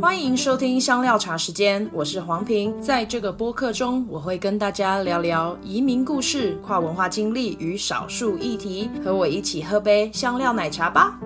[0.00, 2.80] 欢迎收听香料茶时间，我是黄平。
[2.80, 8.88] 在这个播客中，我会跟大家聊聊移民故事、跨文化经历与少数议题。
[9.04, 11.18] 和我一起喝杯香料奶茶吧。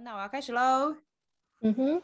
[0.00, 0.94] 那我要开始喽。
[1.62, 2.02] 嗯哼。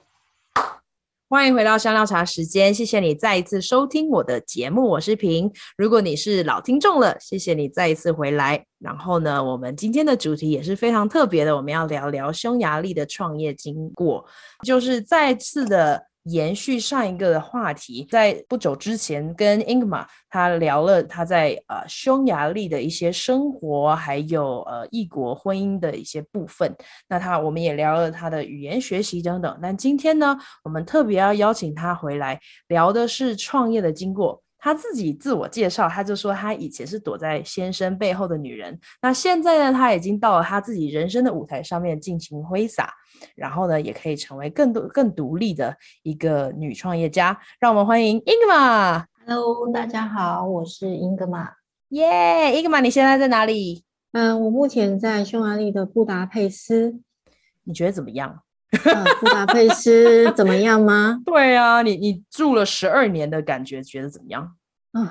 [1.32, 5.50] 欢迎回到香料茶时间，谢谢你再一次收听我的节目，我是平。
[5.78, 8.62] 如果你是老听众了，谢谢你再一次回来。
[8.78, 14.22] 然后呢，我们今天的主题也是非常特别的，我们要聊聊匈牙利的创业经过，
[14.62, 16.02] 就是再次的。
[16.24, 26.74] 延续上一个的话题，在不久之前跟 Ingma 他聊了他在呃匈牙利的一些生活，还有呃异国婚姻的一些部分。
[27.08, 29.58] 那他我们也聊了他的语言学习等等。
[29.60, 34.42] 但今天呢，我们特别要邀请他回来聊的是创业的经过。
[34.64, 42.94] 他自己自我介绍，她就说她以前是躲在先生背后的女人，那现在呢，她已经到了她自己人生的舞台上面进行挥洒。
[43.34, 47.36] 然后呢，也可以成为更多更独立的一个女创业家。
[47.58, 49.04] 让我们欢迎 Ingmar。
[49.26, 51.54] Hello，大家好，我是 Ingmar。
[51.88, 52.06] 耶
[52.54, 53.84] ，Ingmar，你现在在哪里？
[54.12, 57.00] 嗯，我目前在匈牙利的布达佩斯。
[57.64, 58.42] 你觉得怎么样？
[58.84, 61.20] 嗯、布达佩斯怎么样吗？
[61.26, 64.54] 对啊，你你住了十二年的感觉，觉得怎么样？
[64.92, 65.08] 啊、哦，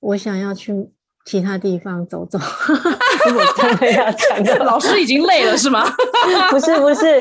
[0.00, 0.90] 我想要去。
[1.26, 5.84] 其他地方走走， 我真的要讲的， 老师已经累了是吗？
[6.50, 7.20] 不是不是，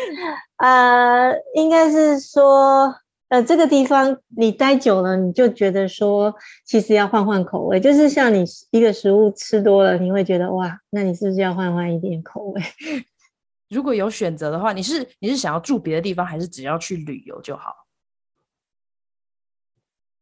[0.56, 2.96] 呃，应该是说，
[3.28, 6.34] 呃，这个地方你待久了，你就觉得说，
[6.66, 12.62] 其实要换换口味，就是像你一个食物吃多了，你会觉得哇，那你是不是要换换一点口味？
[13.70, 17.86] 如果有选择的话，你是你是想要住别的地方，还是只要去旅游就好？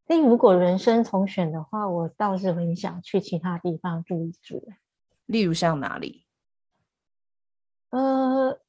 [0.06, 4.68] 那如果人生重选的话，我倒是很想去其他地方住一住。
[5.26, 6.24] 例如像哪里？
[7.90, 8.60] 呃，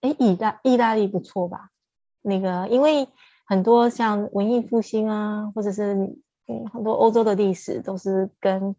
[0.00, 1.70] 哎，意大意大利不错吧？
[2.22, 3.08] 那个，因为
[3.44, 5.94] 很多像文艺复兴啊，或者是
[6.46, 8.74] 嗯很多欧洲的历史都是跟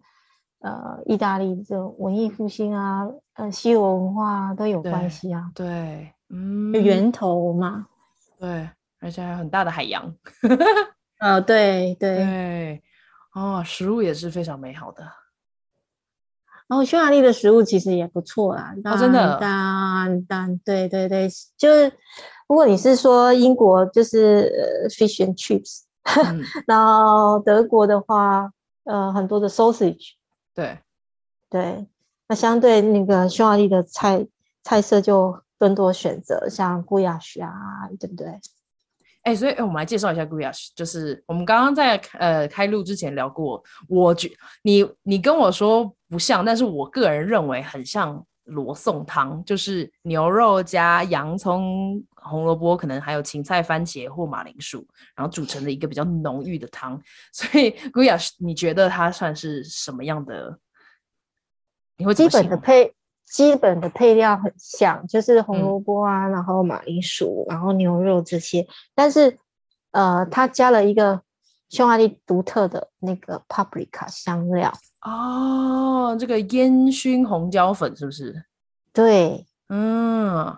[0.62, 5.52] 呃意大利这种文艺复兴啊，呃西欧文化都有关系啊。
[5.54, 7.88] 对，对嗯，源头嘛。
[8.40, 8.70] 对，
[9.00, 10.16] 而且还有很大的海洋。
[11.20, 12.84] 呃、哦，对 对对，
[13.34, 15.04] 哦，食物也是非常美好的。
[16.68, 21.28] 然后匈牙利的食物其实也不错啦，哦，真的，当当，对对对，
[21.58, 21.92] 就是
[22.48, 24.50] 如果你是说英国，就是
[24.90, 25.82] fish and chips，
[26.26, 28.50] 嗯、 然后德国的话，
[28.86, 30.14] 呃，很多的 sausage，
[30.54, 30.78] 对
[31.50, 31.86] 对，
[32.28, 34.26] 那相对那个匈牙利的菜
[34.64, 37.52] 菜色就更多选择，像古雅什啊，
[38.00, 38.28] 对不对？
[39.24, 44.32] 哎、欸，所以，欸、我们来介绍一下 Gulyás，就是我们刚刚在呃开录之前聊过，我觉
[44.64, 56.98] 你你跟我说不像，但是我个人认为很像罗宋汤，就是牛肉加洋葱、红萝卜，可能还有芹菜、番茄或马铃薯，然后煮成的一个比较浓郁的汤。
[57.34, 60.58] 所以 Gulyás，你觉得它算是什么样的？
[61.98, 62.96] 你会基本的配。
[63.24, 69.40] 基本的配料很像，就是红萝卜啊，嗯、然后马铃薯，然后牛肉这些，但是
[69.92, 71.22] 呃，它加了一个
[71.70, 74.70] 匈牙利独特的那个 paprika 香料
[75.04, 78.44] 哦，这个烟熏红椒粉是不是？
[78.92, 80.54] 对，嗯，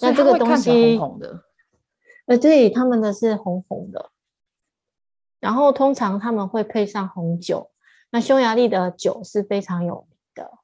[0.00, 1.44] 那这个东西红红的，
[2.26, 4.10] 呃，对，他们的是红红的，
[5.38, 7.70] 然后通常他们会配上红酒，
[8.10, 10.58] 那匈牙利的酒是非常有名的。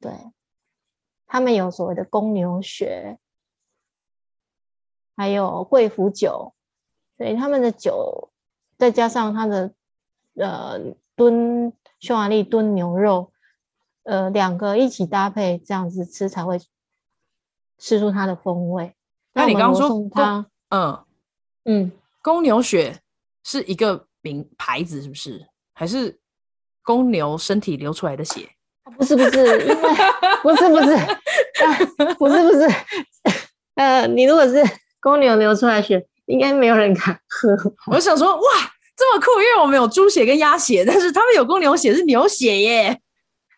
[0.00, 0.12] 对，
[1.26, 3.18] 他们有所谓的公牛血，
[5.16, 6.54] 还有贵腐酒，
[7.16, 8.30] 所以他们的酒
[8.78, 9.72] 再加上他的
[10.34, 10.78] 呃
[11.16, 13.32] 炖匈牙利炖牛肉，
[14.04, 16.60] 呃两个一起搭配这样子吃才会
[17.82, 18.94] 吃出它的风味。
[19.34, 21.04] 那你刚刚说它，嗯
[21.64, 22.96] 嗯，公牛血
[23.42, 25.44] 是一个名牌子是不是？
[25.74, 26.16] 还是
[26.82, 28.48] 公牛身体流出来的血？
[28.96, 29.74] 不是不是，因为
[30.42, 32.68] 不是不是，啊、不是不是，
[33.74, 34.62] 呃，你如果是
[35.00, 37.56] 公牛流出来血，应该没有人敢喝。
[37.90, 38.42] 我想说，哇，
[38.96, 43.00] 这么酷，因为我们有猪血跟鸭血，但是他们有公牛血是牛血耶。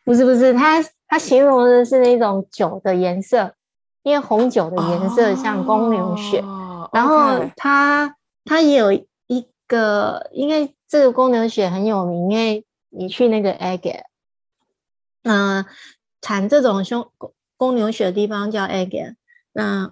[0.04, 3.54] 不是不是，它它形容的是那种酒的颜色，
[4.04, 8.14] 因为红酒的颜色像公牛血，哦、然后它
[8.44, 14.02] 它也有一个，因为这个公牛血很有名，因为你去那个 Aged
[15.22, 15.64] 那
[16.20, 16.84] 产这种
[17.16, 19.14] 公公牛血的地方叫 Agger，。
[19.52, 19.90] 那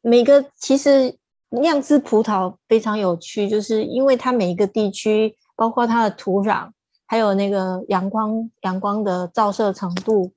[0.00, 1.18] 每个其实
[1.50, 6.70] 酿制葡萄非常有趣，就是因为它每一个地区，包括它的土壤，
[7.04, 10.32] 还有那个阳光阳光的照射程度，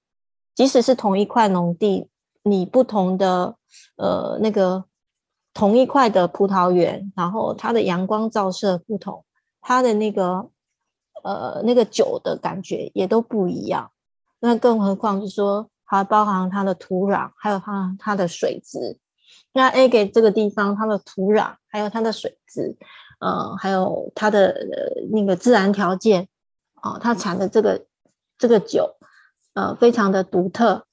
[0.54, 2.10] 即使是同一块农地，
[2.50, 3.56] 你不同的
[3.98, 4.86] 呃那个
[5.54, 9.26] 同一块的葡萄园，然后它的阳光照射不同，
[9.62, 10.50] 它的那个
[11.24, 13.92] 呃那个酒的感觉也都不一样。
[14.40, 19.00] 那更何况是说，还包含它的土壤，还有它它的水质。
[19.52, 22.78] 那 A 给这个地方，它的土壤，还有它的水质，
[23.20, 24.56] 呃，还有它的
[25.12, 26.28] 那个自然条件，
[26.76, 27.86] 啊、它产的这个
[28.38, 28.96] 这个酒，
[29.56, 30.86] 呃，非常的独特。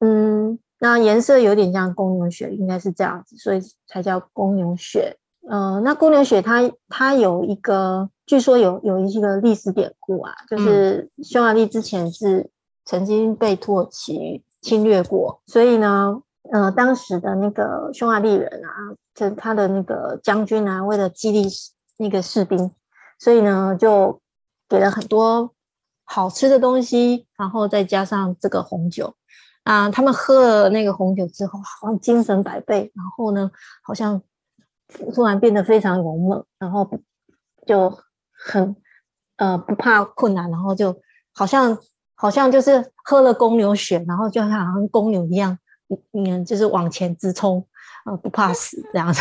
[0.00, 5.16] 嗯，那颜色有点像公牛血，应该是这样子，所以才叫公牛血。
[5.48, 12.50] 呃，那公牛血它它有一个，据说有有一个历史典故啊，就是匈牙利之前是
[12.84, 16.22] 曾经被土耳其侵略过，所以呢。
[16.50, 21.46] 呃，当时的那个匈牙利人啊，就他的那个将军啊，为了激励
[21.98, 22.72] 那个士兵，
[23.18, 24.20] 所以呢，就
[24.68, 25.54] 给了很多
[26.04, 29.14] 好吃的东西，然后再加上这个红酒
[29.64, 33.50] 啊，他们喝了那个红酒之后，好像精神百倍，然后呢，
[33.82, 34.20] 好像
[35.14, 36.90] 突然变得非常勇猛，然后
[37.66, 37.98] 就
[38.32, 38.74] 很
[39.36, 41.00] 呃不怕困难，然后就
[41.32, 41.78] 好像
[42.14, 45.58] 好像就是喝了公牛血，然后就好像公牛一样。
[46.12, 47.66] 嗯，就是往前直冲，
[48.06, 49.20] 呃，不怕死这样子。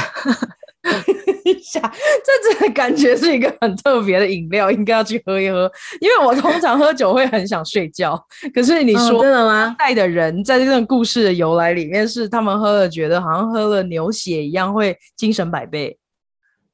[1.62, 1.81] 想，
[2.24, 5.72] 这这感觉是一个很特别的饮料，应该要去喝一喝。
[6.00, 8.19] 因为我通常喝酒会很想睡觉，
[8.54, 9.75] 可是你说真的吗？
[9.78, 15.98] 带的人在这个故事的由来里面，是他们喝了觉得好像喝了牛血一样，会精神百倍。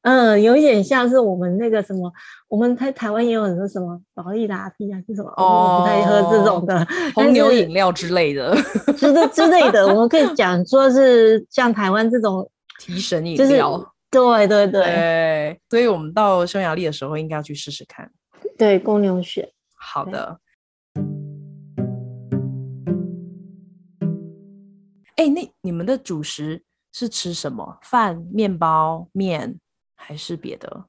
[0.04, 2.10] 嗯，有一点像是我们那个什么，
[2.48, 5.30] 我们在台湾也有很多什么保利达 P 啊，是什么？
[5.36, 8.56] 哦，我不太喝这种的红牛饮料之类的，
[8.98, 12.50] 之的之类的，我们可以讲说是像台湾这种
[12.80, 13.46] 提神饮料。
[13.46, 13.58] 对
[14.10, 18.12] 对对，对，所以我们到匈牙利的时候应该要去试试看。
[18.58, 19.54] 对，公牛血。
[19.76, 20.40] 好的。
[25.16, 27.80] 哎，那你们的主食是吃什么？
[27.82, 29.60] 饭、面包、面？
[30.00, 30.86] 还是别的？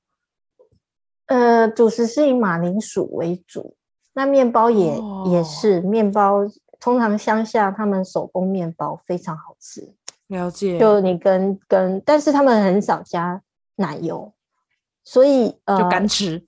[1.26, 3.74] 呃，主食是以马铃薯为主，
[4.12, 6.46] 那面包也、哦、也是面包。
[6.78, 9.94] 通常乡下他们手工面包非常好吃。
[10.28, 10.78] 了解。
[10.78, 13.42] 就你跟跟，但是他们很少加
[13.76, 14.32] 奶油，
[15.04, 16.42] 所以呃，就干吃。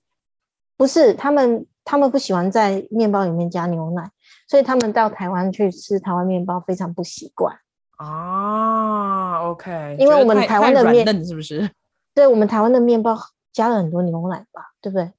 [0.77, 4.09] 不是，他们他们不喜欢在面包里面加牛奶，
[4.47, 7.55] 所以他们到台湾去吃台湾面包非常不习惯。
[7.97, 11.69] 啊，OK，因为我们台湾的面嫩是不是？
[12.15, 13.15] 对，我们台湾的面包
[13.53, 15.11] 加了很多牛奶吧，对不对？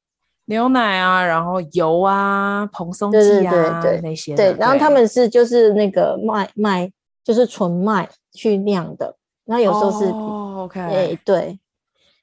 [0.46, 4.34] 牛奶啊，然后油啊，蓬松剂啊，对对对对那些。
[4.34, 6.92] 对，然后他们是就是那个麦麦，
[7.24, 9.16] 就是纯麦去酿的。
[9.44, 11.58] 然后有时候是、哦、OK，哎，对，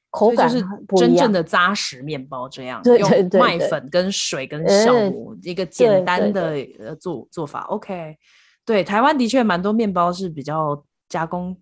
[0.10, 0.64] 口感是
[0.98, 2.82] 真正的扎实面包这样。
[2.82, 7.62] 对对对，麦粉跟水跟酵母一个简单的呃做做法。
[7.64, 8.16] OK，
[8.66, 11.56] 对，台湾的确蛮多面包是比较加工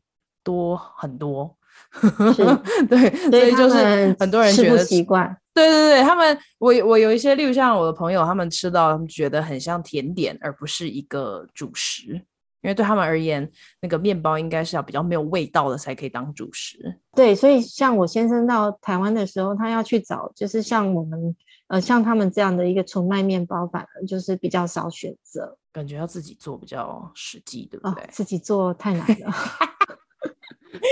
[0.44, 1.56] 多很多。
[2.90, 5.36] 对，所以就是很多人觉得习惯。
[5.54, 12.22] 对对对，他们我我有一些，例如像我的朋友，他们吃到他们觉得很像甜点，而不是一个主食。
[12.62, 13.50] 因为对他们而言，
[13.82, 16.78] 那个面包应该是要比较没有味道的才可以当主食。
[17.16, 21.36] 对，所以像我先生到台湾的时候，他要去找，就是像我们
[21.68, 28.04] 呃像他们这样的一个纯麦面包，反而就是比较少选择，感觉要自己做比较实际，对不对？
[28.04, 29.34] 哦，自己做太难了。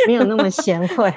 [0.08, 1.14] 没有那么贤惠，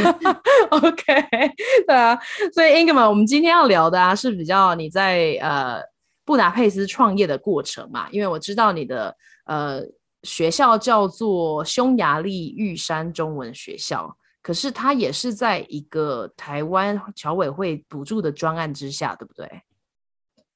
[0.70, 1.04] OK，
[1.86, 2.18] 对啊，
[2.54, 5.82] 所以 Ingmar，我们今天要聊的啊是比较你在呃
[6.24, 9.82] 布达佩斯创业的过程嘛，因为我知道你的呃
[10.22, 19.62] 学校叫做匈牙利玉山中文学校，可是它也是在一个台湾侨委会补助的专案之下，对不对？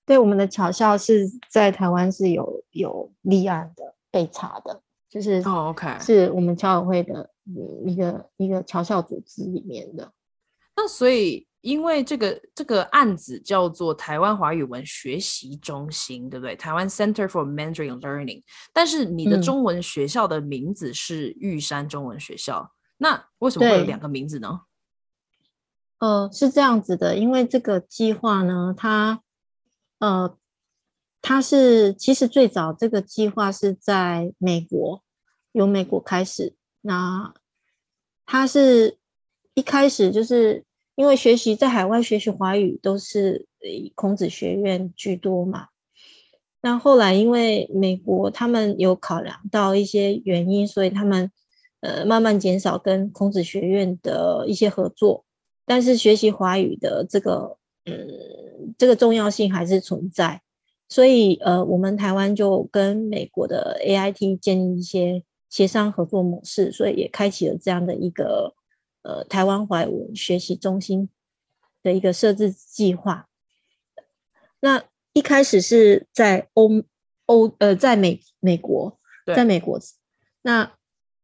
[0.07, 4.83] 对，我们的侨校是在台湾是有有立案的，被查的。
[5.09, 7.31] 就是哦，OK，是我们侨委会的
[7.87, 10.13] 一个一个侨校组织里面的。
[10.77, 16.55] 那所以，因为这个这个案子叫做台湾华语文学习中心，对不对？
[16.55, 18.43] 台湾 Center for Mandarin Learning。
[18.73, 24.61] 但是你的中文学校的名字是玉山中文学校，嗯、那为什么会有两个名字呢？
[25.99, 29.23] 呃，是这样子的，因为这个计划呢，它
[30.01, 30.37] 呃，
[31.23, 35.03] 它是其实最早这个计划是在美国。
[35.53, 37.33] 由美国开始，那
[38.27, 38.99] 它是
[39.55, 40.65] 一开始就是
[40.97, 45.69] 因为学习在海外学习华语都是以孔子学院居多嘛。
[46.61, 51.31] 那后来因为美国他们有考量到一些原因，所以他们
[51.81, 55.25] 呃慢慢减少跟孔子学院的一些合作，
[55.67, 60.41] 但是学习华语的这个嗯这个重要性还是存在。
[60.89, 68.55] 所以呃，我们台湾就跟美国的 AIT 建立一些协商合作模式，所以也开启了这样的一个
[69.05, 71.09] 呃台湾怀文学习中心
[71.83, 73.29] 的一个设置计划。
[74.61, 74.83] 那
[75.13, 76.83] 一开始是在欧
[77.27, 79.79] 欧呃，在美美国，在美国，
[80.43, 80.75] 那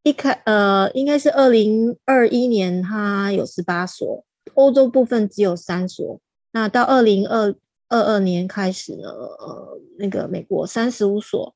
[0.02, 6.20] 一开呃，应该是二零二一年，它有十八所，欧洲部分只有三所。
[6.52, 7.54] 那到二零二
[7.88, 11.54] 二二年开始呢，呃，那个美国三十五所，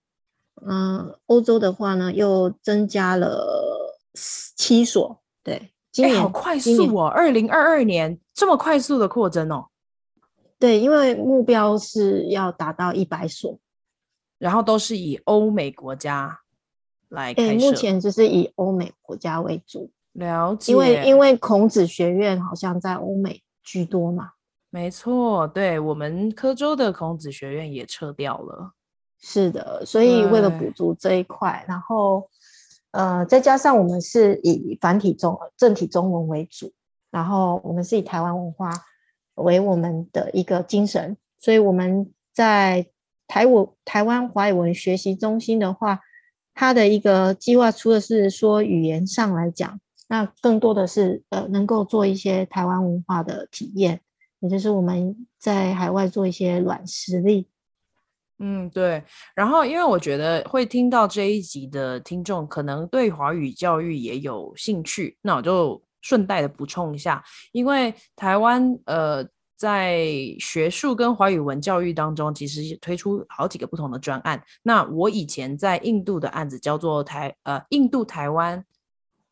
[0.66, 5.22] 嗯、呃，欧洲的话呢又增加了七所。
[5.42, 9.68] 对，今年、欸、好快速哦，二零二二年这么快速的扩增哦。
[10.58, 13.58] 对，因为目标是要达到一百所。
[14.36, 16.40] 然后都是以欧美国家
[17.08, 19.90] 来开设，目前就是以欧美国家为主。
[20.14, 24.32] 了解，因为因为孔子学院好像在欧美居多嘛。
[24.70, 28.72] 没错，对，我们科州的孔子学院也撤掉了。
[29.18, 32.28] 是的，所以为了补足这一块，然后
[32.94, 36.72] 呃，再加上我们是以繁体中正体中文为主，
[37.10, 38.70] 然后我们是以台湾文化
[39.34, 42.86] 为我们的一个精神，所以我们在。
[43.26, 45.98] 台我台湾华语文学习中心的话，
[46.52, 54.02] 它的一个计划，除了是说语言上来讲，那更多的是呃，能够做一些台湾文化的体验，
[54.40, 57.48] 也就是我们在海外做一些软实力。
[58.44, 59.02] 嗯，对。
[59.34, 69.26] 然后，因为我觉得会听到这一集的听众，可能对华语教育也有兴趣，那我就顺带的补充一下，因为台湾呃。
[69.56, 70.04] 在
[70.40, 74.42] 学术跟华语文教育当中，其实推出好几个不同的专案。
[74.64, 78.62] 那我以前在印度的案子叫做台呃印度台湾，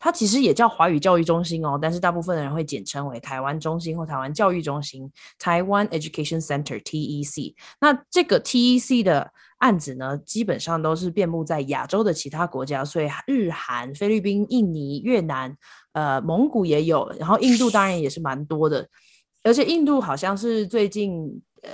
[0.05, 7.55] 它其实也叫华语教育中心哦，但是大部分的人会简称为台湾中心或台湾教育中心台湾 Education Center TEC。
[7.81, 15.57] 那这个 TEC 的案子呢，基本上都是遍布在亚洲的其他国家，所以日韩、菲律宾、印尼、越南、
[15.93, 18.85] 呃蒙古也有，然后印度当然也是蛮多的。
[19.45, 21.71] 而且印度好像是最近，呃，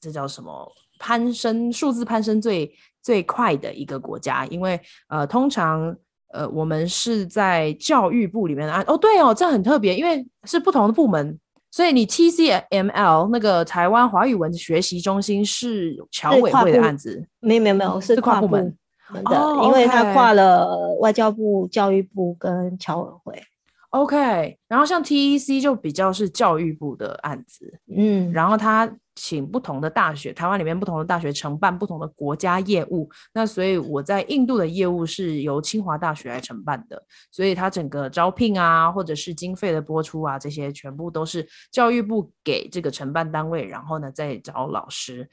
[0.00, 5.96] 这叫什么攀升数字攀升最最快的一个国家，因为呃，通常
[6.32, 11.38] 呃，我们是在教育部里面的案，哦，对哦，这很特别，因为是不同的部门，
[11.70, 18.76] 所以你 TCML 那个台湾华语文学习中心是侨委会的案子，没有没有没有，是跨部门
[19.24, 23.42] 的，哦，因为它跨了外交部、教育部跟侨委会。
[23.90, 45.28] OK，然后像 TEC 就比较是教育部的案子，嗯，然后他请不同的大学，台湾里面不同的大学承办不同的国家业务，那所以我在印度的业务是由清华大学来承办的，所以它整个招聘啊，或者是经费的播出啊，这些全部都是教育部给这个承办单位，然后呢再找老师，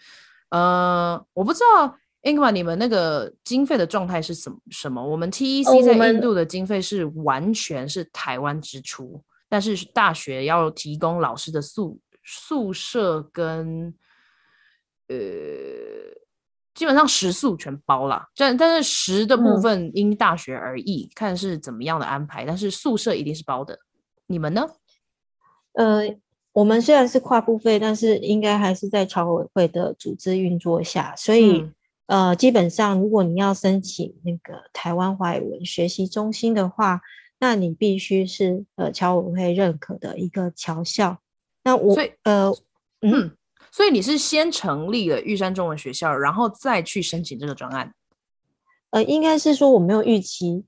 [0.49, 1.95] 呃，我不知道。
[2.23, 4.57] Ingma，你们那个经费的状态是什么？
[4.71, 5.05] 什么？
[5.05, 13.93] 我们 TEC 在印度的经费是完全是台湾支出，哦，但是大学要提供老师的宿宿舍跟
[15.07, 15.15] 呃，
[16.73, 18.27] 基本上食宿全包了。
[18.35, 22.45] 但但是食的部分因大学而异，嗯，看是怎么样的安排。
[22.45, 23.77] 但是宿舍一定是包的。
[24.25, 24.65] 你们呢？
[25.73, 26.03] 呃，
[26.53, 31.61] 我们虽然是跨部费，但是应该还是在侨委会的组织运作下，所以。
[31.61, 31.73] 嗯
[32.05, 36.99] 呃，基本上，如果你要申请那个台湾华语文学习中心的话，
[37.39, 41.19] 那你必须是呃侨委会认可的一个侨校。
[41.63, 42.49] 那我所以呃
[43.01, 43.37] 嗯，嗯，
[43.71, 47.93] 所以你是先成立了玉山中文学校，然后再去申请这个专案？
[48.91, 50.65] 呃，应该是说我没有预期，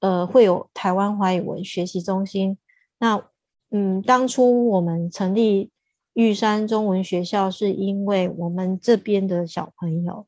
[0.00, 2.58] 呃，会有台湾华语文学习中心。
[2.98, 3.24] 那
[3.70, 5.70] 嗯，当初我们成立
[6.14, 10.26] 玉山中文学校，是因为我们这边的小朋友。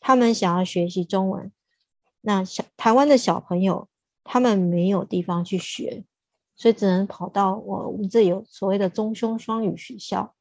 [0.00, 1.50] 他们想要学习中文，
[2.20, 3.88] 那小台湾的小朋友
[4.22, 6.04] 他们没有地方去学，
[6.56, 10.34] 所以只能跑到我我们这有所谓的中匈双语学校。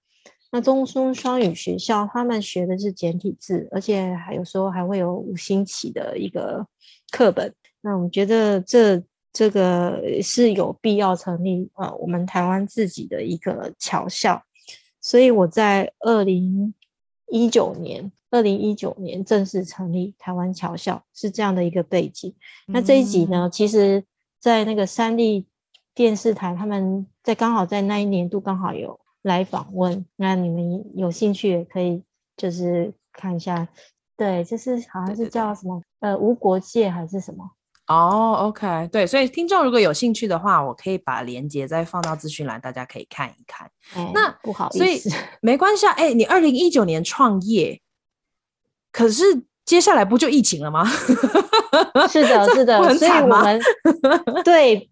[0.52, 6.66] 那中匈双语学校他们学的是简体字，而且还有时候还会有五星旗的一个
[7.12, 7.54] 课本。
[7.82, 9.04] 那我觉得这
[9.34, 14.42] 这个是有必要成立呃我们台湾自己的一个侨校，
[15.02, 16.74] 所以我在二零
[17.28, 18.12] 一九年。
[18.32, 22.36] 二零一九年正式成立台湾侨校，是这样的一个背景。
[22.66, 24.04] 那这一集呢，其实，
[24.42, 25.46] 在那个三立
[25.96, 30.06] 电视台，他们在刚好在那一年度刚好有来访问。
[30.18, 32.04] 那你们有兴趣也可以
[32.38, 33.68] 就是看一下。
[34.18, 37.50] 对，就是好像是叫什么呃无国界还是什么？
[37.88, 43.70] 哦，OK，对，所以听众如果有兴趣的话，我可以把链接再放到资讯栏，大家可以看一看。
[44.14, 45.92] 那不好意思，所以没关系啊。
[45.94, 47.82] 哎，你二零一九年创业。
[48.92, 49.24] 可是
[49.66, 50.86] 接下来不就疫情了吗？
[52.10, 53.62] 是的， 是的，所以我们
[54.46, 54.90] 对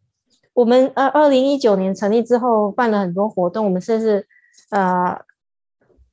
[0.54, 4.28] 我们二二零一九年成立之后办了很多活动，我们甚至
[4.70, 5.20] 呃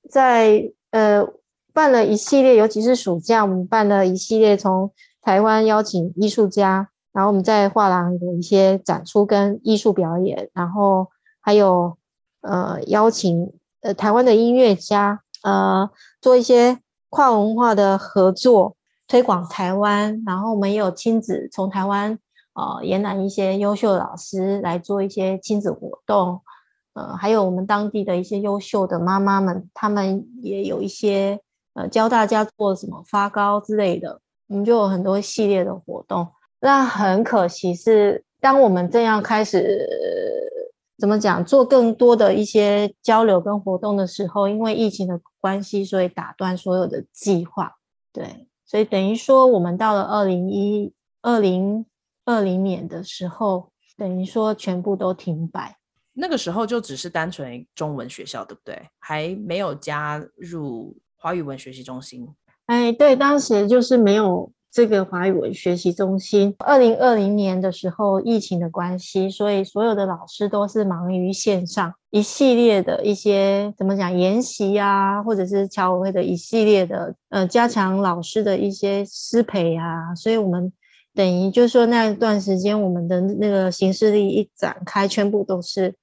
[0.09, 1.27] 在呃
[1.73, 4.91] 办了一系列，尤其是暑假，我们办了一系列从
[5.23, 11.09] 台湾邀请艺术家，然后我们在画廊有一些展出跟艺术表演，然后
[11.41, 11.97] 还有
[12.41, 16.79] 呃邀请呃台湾的音乐家呃做一些
[17.09, 18.77] 跨文化的合作。
[19.11, 22.17] 推广台湾，然后我们也有亲子从台湾
[22.61, 26.43] 呃延揽一些优秀老师来做一些亲子活动，
[26.93, 31.41] 呃，还有我们当地的一些优秀的妈妈们，他们也有一些
[31.73, 36.29] 呃教大家做什么发糕之类的，我们就有很多系列的活动。
[36.61, 39.89] 那很可惜是，当我们这样开始
[40.99, 47.77] 怎么讲做更多的一些交流跟活动的时候，因为疫情的关系，所以打断所有的计划。
[48.13, 48.47] 对。
[48.67, 51.85] 所以等于说，我们到了二零一二零
[52.31, 55.77] 二零年的时候，等于说全部都停摆。
[56.13, 58.81] 那个时候就只是单纯中文学校，对不对？
[58.99, 62.29] 还没有加入华语文学习中心。
[62.67, 64.53] 哎，对，当时就是没有。
[64.73, 80.73] 这个华语文学习中心，二零二零年的时候，疫情的关系，所以所有的老师都是忙于线上一系列的一些怎么讲研习啊，或者是侨委会的一系列的呃加强老师的一些师培啊，所以我们
[81.15, 85.95] 等于就是说那一段时间我们的那个行事历一展开，全部都是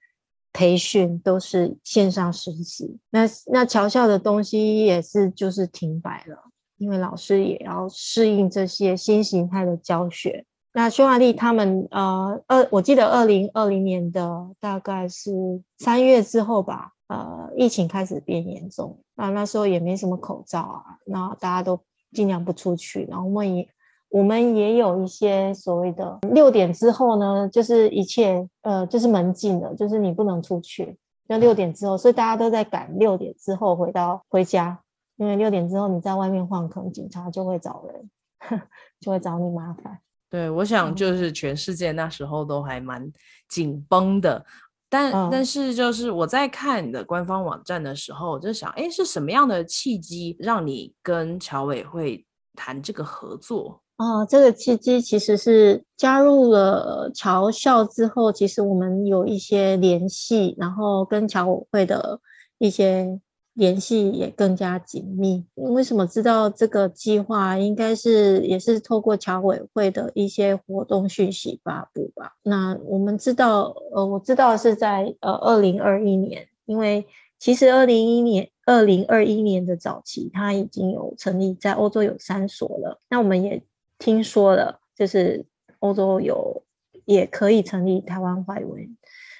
[0.54, 6.38] 培训，都是线上实习，那那桥校的东西也是就是停摆了。
[6.78, 10.46] 因为老师也要适应这些新形态的教学。
[10.74, 15.32] 那匈牙利他们呃二，我记得二零二零年的大概是
[15.80, 19.00] 三月之后吧，呃，疫情开始变严重。
[19.16, 21.80] 那那时候也没什么口罩啊，那大家都
[22.12, 23.08] 尽量不出去。
[23.10, 23.68] 然后我们也
[24.10, 30.98] 我们也有一些所谓的六点之后呢，就是一切呃就是门禁了，就是你不能出去。
[31.28, 34.80] 那六点之后，所以大家都在赶六点之后回到回家。
[35.18, 38.62] 因为六点之后你在外面晃，可能警察就会找人，
[39.02, 39.98] 就会找你麻烦。
[40.30, 43.12] 对，我想就是全世界那时候都还蛮
[43.50, 44.46] 紧绷的，
[44.88, 53.82] 但、嗯、但是就是我在看你的官方网站的时候，我就想，哎，是什么样的契机让你跟侨委会谈这个合作？
[53.98, 62.20] 哦，这个契机其实是加入了侨校之后，其实我们有一些联系，然后跟侨委会的
[62.58, 63.20] 一些。
[63.58, 65.44] 联系也更加紧密。
[65.56, 67.58] 为什么知道这个计划？
[67.58, 72.34] 应该是也是透过侨委会的一些活动讯息发布吧。
[72.44, 77.04] 那我们知道，呃，我知道是在呃二零二一年，因为
[77.40, 83.02] 其实二零一年二零二一年的早期，它已经有成立在欧洲有三所了。
[83.10, 83.60] 那我们也
[83.98, 85.46] 听说了，就是
[85.80, 86.64] 欧洲有
[87.06, 88.98] 也可以成立台湾华语文。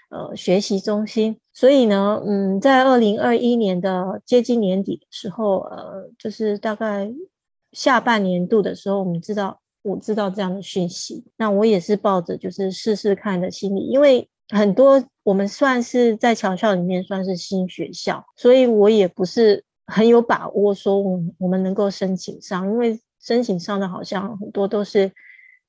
[0.10, 7.12] 呃，学习中心，所以呢，嗯，在二零二一年的接近年底的时候，呃，就是大概
[7.74, 25.12] 下半年度的时候，我们知道，我知道这样的讯息，那我也是抱着就是试试看的心理，因为很多我们算是在侨校里面算是新学校，所以我也不是很有把握说我我们能够申请上，因为申请上的好像很多都是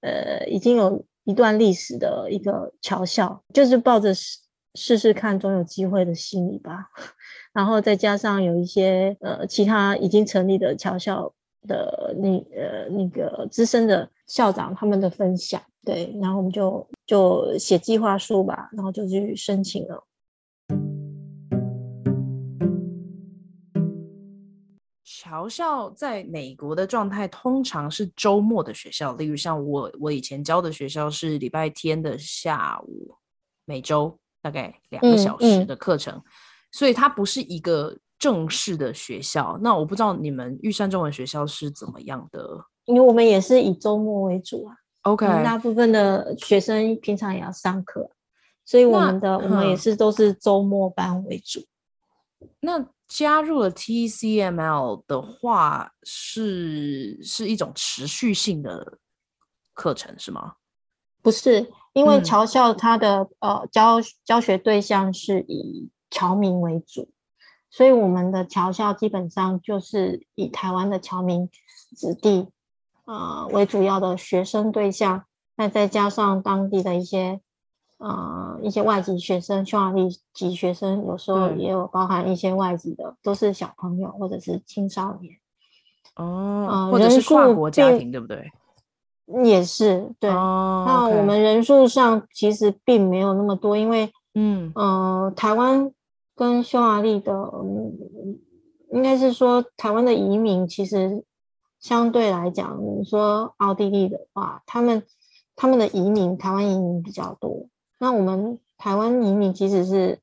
[0.01, 1.05] 呃已经有。
[1.25, 4.39] 一段历史的一个桥校，就是抱着试
[4.75, 6.87] 试试看，总有机会的心理吧。
[7.53, 11.31] 然后再加上有一些呃其他已经成立的桥校
[11.67, 20.03] 的那呃那个资深的校长他们的分享，对，然后我们就就写计划书吧，然后就去申请了。
[25.29, 33.15] 侨校在美国的状态通常是周末的学校，例如像我，我以前教的学校是礼拜天的下午，
[33.67, 36.25] 每周大概两个小时的课程，嗯嗯、
[36.73, 39.59] 所以它不是一个正式的学校。
[39.61, 42.65] 那我不知道你们玉山中文学校是怎么样的？
[42.87, 44.75] 因为我们也是以周末为主啊。
[45.03, 48.11] OK，大部分的学生平常也要上课，
[48.65, 51.61] 所以我们的我们也是都是周末班为主。
[52.61, 58.99] 那加入了 TCML 的话，是是一种持续性的
[59.73, 60.57] 课程是吗？
[61.23, 67.11] 不是，因为侨校它的、嗯、呃教教学对象是以侨民为主，
[67.71, 71.49] 所以我们的侨校基本上就是以台湾的侨民
[71.97, 72.49] 子弟
[73.07, 75.25] 呃为主要的学生对象，
[75.57, 77.41] 那再加上当地的一些。
[77.99, 85.35] 呃，一些外籍学生、匈牙利籍学生，有时候也有包含一些外籍的，嗯、都是小朋友或者是青少年。
[86.15, 88.51] 哦，或者是跨国家庭，对不对？
[89.45, 90.31] 也是对。
[90.31, 95.93] 哦、那我们人数上其实并没有那么多，因为嗯呃，台湾
[96.37, 98.39] 跟匈牙利的，嗯、
[98.93, 101.25] 应该是说台湾的移民其实
[101.81, 105.03] 相对来讲，你说奥地利的话，他们
[105.57, 107.67] 他们的移民台湾移民比较多。
[107.99, 110.19] 那我们台湾移民其实是。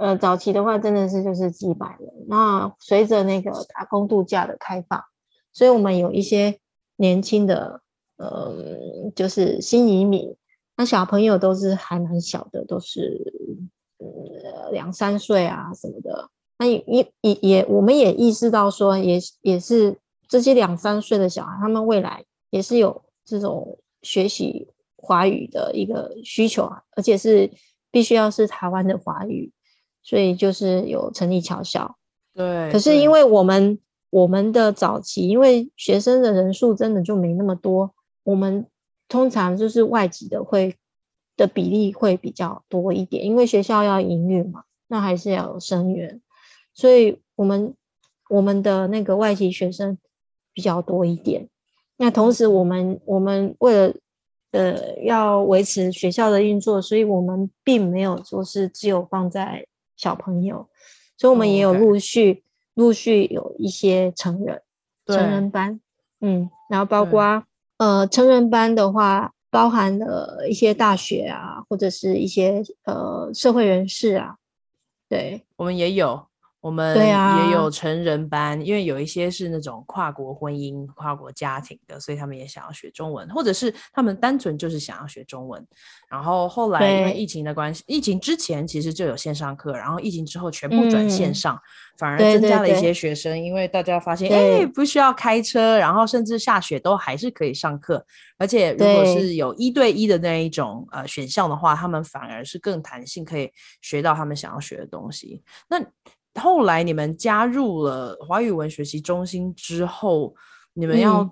[0.00, 5.02] 呃，早期的话真的是就是几百人，那随着那个打工度假的开放，
[5.52, 6.60] 所以我们有一些
[6.94, 7.80] 年轻的，
[8.16, 10.36] 呃，就是新移民，
[10.76, 13.20] 那小朋友都是还蛮小的，都是
[13.98, 16.30] 呃两三岁啊什么的。
[16.58, 16.84] 那也
[17.20, 27.50] 也也，我们也意识到说也，也也是这些两三岁的小孩，他们未来也是有这种学习华语的一个需求啊，而且是
[27.90, 29.50] 必须要是台湾的华语。
[30.00, 31.96] 所以就是有成立侨校，
[32.32, 32.72] 对。
[32.72, 38.66] 可是因为我们我们的早期，因为学生的人数真的就没那么多，我们
[39.06, 40.76] 通常就是外籍的会
[41.36, 46.22] 的比例会比较多一点，因为学校要营运嘛，那还是要有生源，
[46.72, 47.74] 所以我们
[48.30, 49.98] 我们的那个外籍学生
[50.54, 51.50] 比较多一点。
[51.98, 53.94] 那同时我们我们为了
[54.52, 60.68] 呃要维持学校的运作，所以我们并没有说是只有放在小朋友，
[61.16, 62.32] 所以我们也有陆续、
[62.74, 62.86] oh.
[62.86, 64.62] 陆续有一些成人
[65.06, 65.80] 成人班，
[66.20, 67.44] 嗯，然后包括
[67.78, 74.36] 呃成人班的话，包含了一些大学啊，或者是一些呃社会人士啊，
[75.08, 76.26] 对，我们也有。
[76.60, 85.64] 我们也有成人班，啊，因为有一些是那种跨国婚姻、跨国家庭的，所以他们也想要学中文，或者是他们单纯就是想要学中文。
[86.10, 91.60] 然后后来因为疫情的关系，疫情之前其实就有线上课，然后疫情之后全部转线上，嗯，
[91.98, 98.04] 反而增加了一些学生，对对对，因为大家发现，哎，不需要开车，然后甚至下雪都还是可以上课，
[98.36, 103.48] 而且如果是有一对一的那一种呃选项的话，他们反而是更弹性，可以
[103.80, 105.42] 学到他们想要学的东西。
[105.68, 105.78] 那
[106.38, 110.34] 后来你们加入了华语文学习中心之后，
[110.72, 111.30] 你们要、嗯、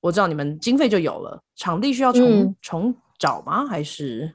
[0.00, 3.66] 我知道你们经费就有了，场地需要重、嗯、重找吗？
[3.66, 4.34] 还是？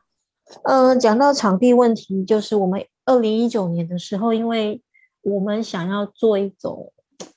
[0.64, 4.82] 呃，讲到场地问题，就是我们二零一九年的时候，因为
[5.22, 6.92] 我们想要做一种，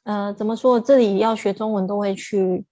[0.04, 0.80] 呃，怎么说？
[0.80, 2.64] 这里要学中文都会去，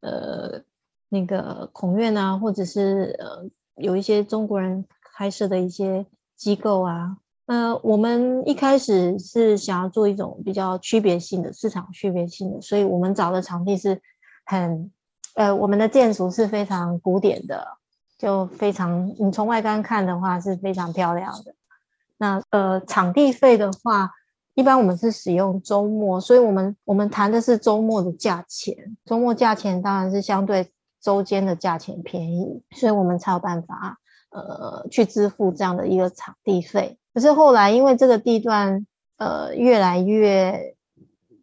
[0.00, 0.62] 呃，
[1.08, 4.84] 那个孔院啊，或者是呃，有一些中国人
[5.16, 7.16] 开设的一些机构啊。
[7.48, 14.02] 呃，我们一开始是想要做一种比较区别性的市场区别性的，所以我们找的场地是
[14.44, 14.90] 很，
[15.34, 17.66] 呃，我们的建筑是非常古典的，
[18.18, 21.54] 就非常，你从外观看的话是非常漂亮的。
[22.18, 24.10] 那呃，场地费的话，
[24.52, 36.98] 一般我们是使用周末，所以我们我们谈的是周末的价钱，周末价钱当然是相对周间的价钱便宜，所以我们才有办法呃去支付这样的一个场地费。
[37.18, 40.76] 可是后来，因为这个地段，呃，越来越，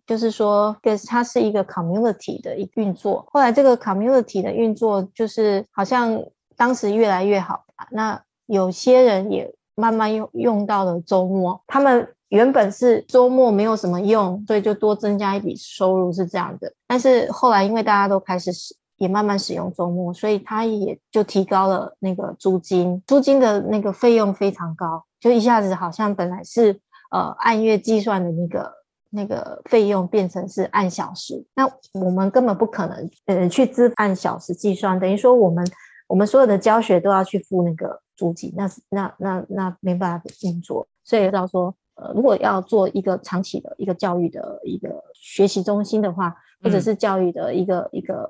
[0.07, 0.73] 就是说，
[1.05, 3.27] 它是一个 community 的一运作。
[3.29, 6.23] 后来这个 community 的运作，就是好像
[6.55, 7.89] 当时越来越好吧。
[7.91, 16.71] 那有些人也慢慢用用到了周末，他们原本是周末没有什么用，所以就多增加一笔收入是这样的。
[16.87, 18.73] 但是后来，因为大家都开始使。
[18.97, 28.71] 也慢慢使用周末，所以他也就提高了那个租金，租金的那个费用非常高，就一下子好像本来是呃按月计算的那个
[29.09, 35.65] 那个费用变成是按小时，那我们根本不可能呃去支按小时计算，等于说我们
[36.07, 48.29] 我们所有的教学都要去付那个租金，那那那那没办法运作，所以到说呃如果要做一个长期的一个教育的一个学习中心的话，或者是教育的一个、嗯、一个。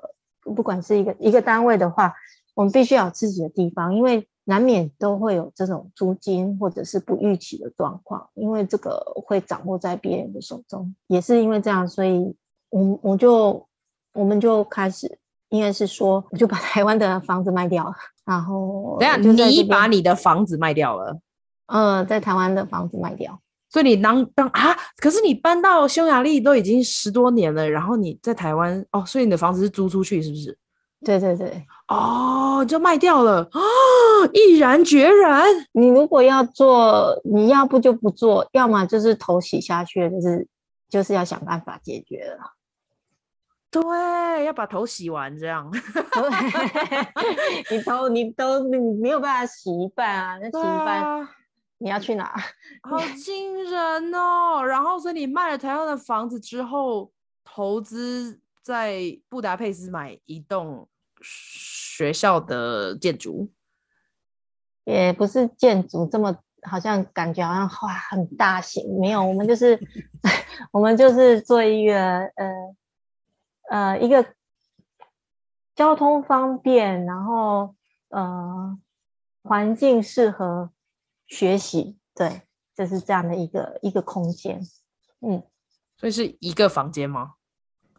[0.54, 2.14] 不管是一个一个单位的话，
[2.54, 10.94] 我们必须要有自己的地方，因为难免都会有这种租金或者是不预期的状况，因为这个会掌握在别人的手中。
[11.08, 12.34] 也是因为这样，所以
[12.70, 13.66] 我我就
[14.12, 17.92] 我们就开始，应该是说，我就把台湾的房子卖掉了，
[18.24, 21.18] 然后等下你把你的房子卖掉了，
[21.66, 23.40] 呃，在台湾的房子卖掉。
[23.68, 30.56] 所以你当当啊，可是你搬到匈牙利都已经十多年了，然后你在台湾哦，所以你的房子是租出去是不是？
[31.04, 33.60] 对对对，哦，就卖掉了啊，
[34.32, 35.44] 毅然决然。
[35.72, 40.48] 你如果要做，你要不就不做，要么就是头洗下去，就是
[40.88, 42.52] 就是要想办法解决了。
[43.70, 45.70] 对，要把头洗完这样。
[47.70, 51.28] 你头你都你没有办法洗一半啊，那洗一半。
[51.78, 52.34] 你要去哪？
[52.88, 54.64] 好惊人哦！
[54.64, 57.10] 然后，所以你卖了台湾的房子之后，
[57.44, 60.88] 投资在布达佩斯买一栋
[61.22, 63.48] 学校的建筑，
[64.82, 69.78] 也不是建筑这么好像感觉好像哇很大型，没有，我们就是
[70.72, 72.74] 我们就是做一个呃
[73.70, 74.34] 呃一个
[75.76, 77.76] 交通方便，然后
[78.08, 78.76] 呃
[79.42, 80.72] 环境适合
[81.28, 82.42] 学习，对，
[82.74, 84.60] 就是这样的一个一个空间，
[85.20, 85.40] 嗯。
[85.96, 87.34] 所以是一个房间吗？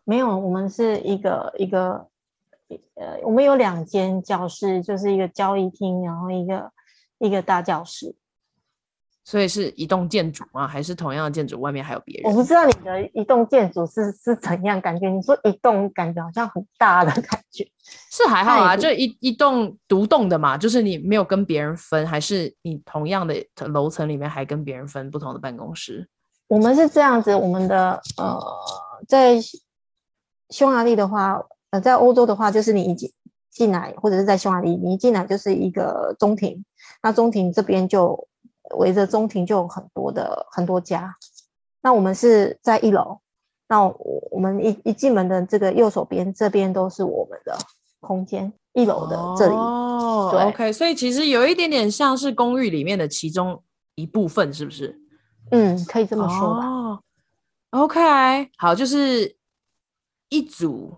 [0.08, 2.08] 没有，我们是一个一个，
[2.96, 6.72] 呃，我们有两间教室，就是一个交易厅，然后一个
[7.17, 8.15] 一个大教室。
[9.26, 10.65] 所以是一栋建筑吗？
[10.65, 12.32] 还是同样的建筑外面还有别人？
[12.32, 15.10] 我不知道你的一栋建筑是是怎样感觉？
[15.10, 17.70] 你说一栋感觉好像很大的感觉，
[18.10, 26.08] 是还好啊，就一一栋独栋的嘛，就是你没有跟别人分，还是你同样的楼层里面还跟别人分不同的办公室？
[26.48, 28.39] 我们是这样子，我们的呃，
[29.06, 29.36] 在
[30.50, 33.12] 匈牙利的话，呃，在欧洲的话，就是你一进
[33.52, 36.64] 进来，或者是在匈牙利，你一进来就是一个中庭，
[37.02, 38.28] 那中庭这边就
[38.78, 41.16] 围着中庭就有很多的很多家。
[41.82, 43.20] 那我们是在一楼，
[43.68, 47.58] 那我们一一进门的这个右手边这边都是我们的
[48.00, 49.54] 空间，一楼的这里。
[49.54, 53.62] 哦，对，OK，所以其实有一点点像是公寓里面的其中
[53.96, 55.00] 一部分，是不是？
[55.52, 56.68] 嗯，可以这么说吧。
[56.68, 57.00] 哦
[57.72, 59.34] ，OK，好，就是
[60.30, 60.98] 一组，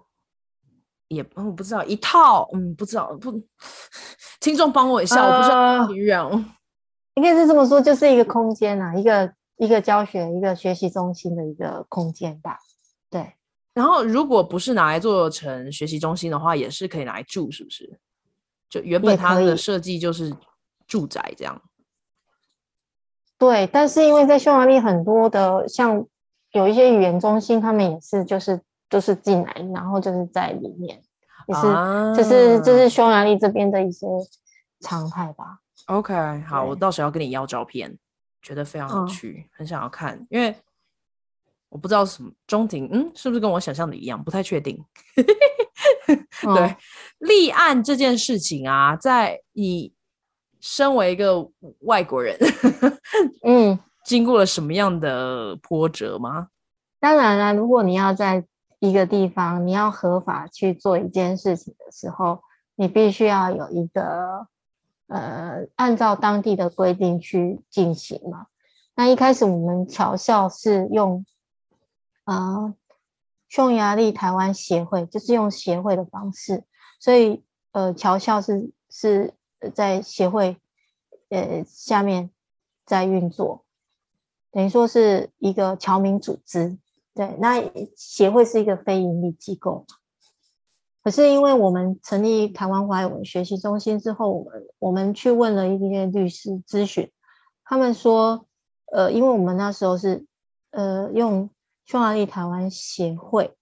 [1.07, 3.31] 也我不知道一套，嗯，不知道不，
[4.39, 6.55] 听众帮我一下，呃、我不知道怎么样。
[7.15, 12.57] 应该是这么说，就是一个空间啊，一个一个教学、一个学习中心的一个空间吧。
[13.09, 13.33] 对。
[13.73, 17.99] 然后，如果不是拿来做成学习中心的话，也是可以拿来住，是不是？
[18.69, 20.33] 就原本它的设计就是
[20.87, 21.61] 住宅这样。
[23.37, 26.05] 对，但是因为在匈牙利很多的像
[26.51, 31.01] 有一些语言中心，他们也是就是就是进来，然后就是在里面，
[31.47, 34.07] 也是、啊、就是就是匈牙利这边的一些
[34.81, 35.59] 常态吧。
[35.85, 36.13] OK，
[36.47, 37.97] 好，我到时候要跟你要照片，
[38.41, 40.55] 觉得非常有趣，嗯、很想要看，因为
[41.69, 44.23] 我不知道什么中庭，嗯，是不是跟我想象的一样？
[44.23, 44.83] 不太确定。
[45.15, 46.75] 对，嗯、
[47.19, 49.93] 立案这件事情啊，在你。
[50.61, 51.49] 身为一个
[51.83, 52.37] 外国人，
[53.45, 56.49] 嗯， 经过了什么样的波折吗？
[56.99, 58.43] 当然了，如果你要在
[58.79, 62.43] 一个地方，你要合法去做一件事情的时候，
[62.75, 64.47] 你必须要有一个
[65.07, 68.47] 呃，按照当地的规定去进行嘛。
[68.95, 71.25] 那一开始我们侨校是用
[72.25, 72.73] 呃
[73.47, 76.63] 匈牙利台湾协会，就是用协会的方式，
[76.99, 79.33] 所以呃侨校是是。
[79.75, 80.55] 在协会
[81.27, 82.31] 呃下面
[82.85, 83.65] 在运作，
[84.51, 86.77] 等于说是一个侨民组织。
[87.19, 87.61] 对，那
[87.97, 89.85] 协会是一个非营利机构。
[91.03, 97.11] 可是因为我们成立台湾华语文学习中心之后，我们我们去问了一些律师咨询，
[97.65, 98.45] 他们说，
[98.93, 100.25] 呃，因为我们那时候是
[100.71, 101.49] 呃用
[101.83, 103.53] 匈牙利台湾协会，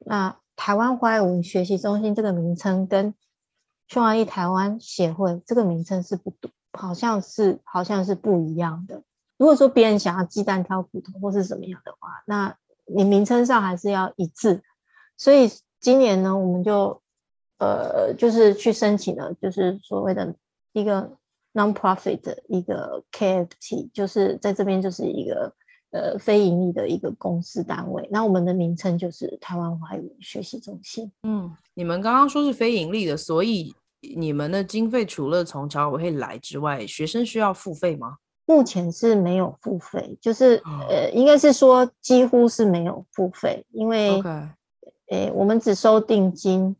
[0.00, 3.14] 那台湾华语文学习中心这个名称跟
[3.86, 6.34] 匈牙利台湾协会这个名称是不，
[6.72, 9.02] 好像是好像是不一样的。
[9.38, 12.58] 如果说别人想要鸡蛋挑骨头或是怎么样的话，那
[12.94, 14.62] 你名称上还是要一致。
[15.16, 17.00] 所以今年呢，我们就
[17.58, 20.34] 呃就是去申请了，就是所谓的
[20.72, 21.16] 一个
[21.54, 25.52] non-profit 的一个 KFT，就是在这边就是一个
[25.90, 28.08] 呃非盈利的一个公司单位。
[28.10, 31.10] 那我们的名称就是台湾华语学习中心。
[31.22, 33.74] 嗯，你们刚刚说是非盈利的，所以。
[34.16, 38.18] 你们的经费除了从侨委会来之外，学生需要付费吗？
[38.48, 44.48] 目前是没有付费，就是、哦、呃，应该是说几乎是没有付费，因为 Okay.
[45.10, 46.74] 呃，我们只收定金。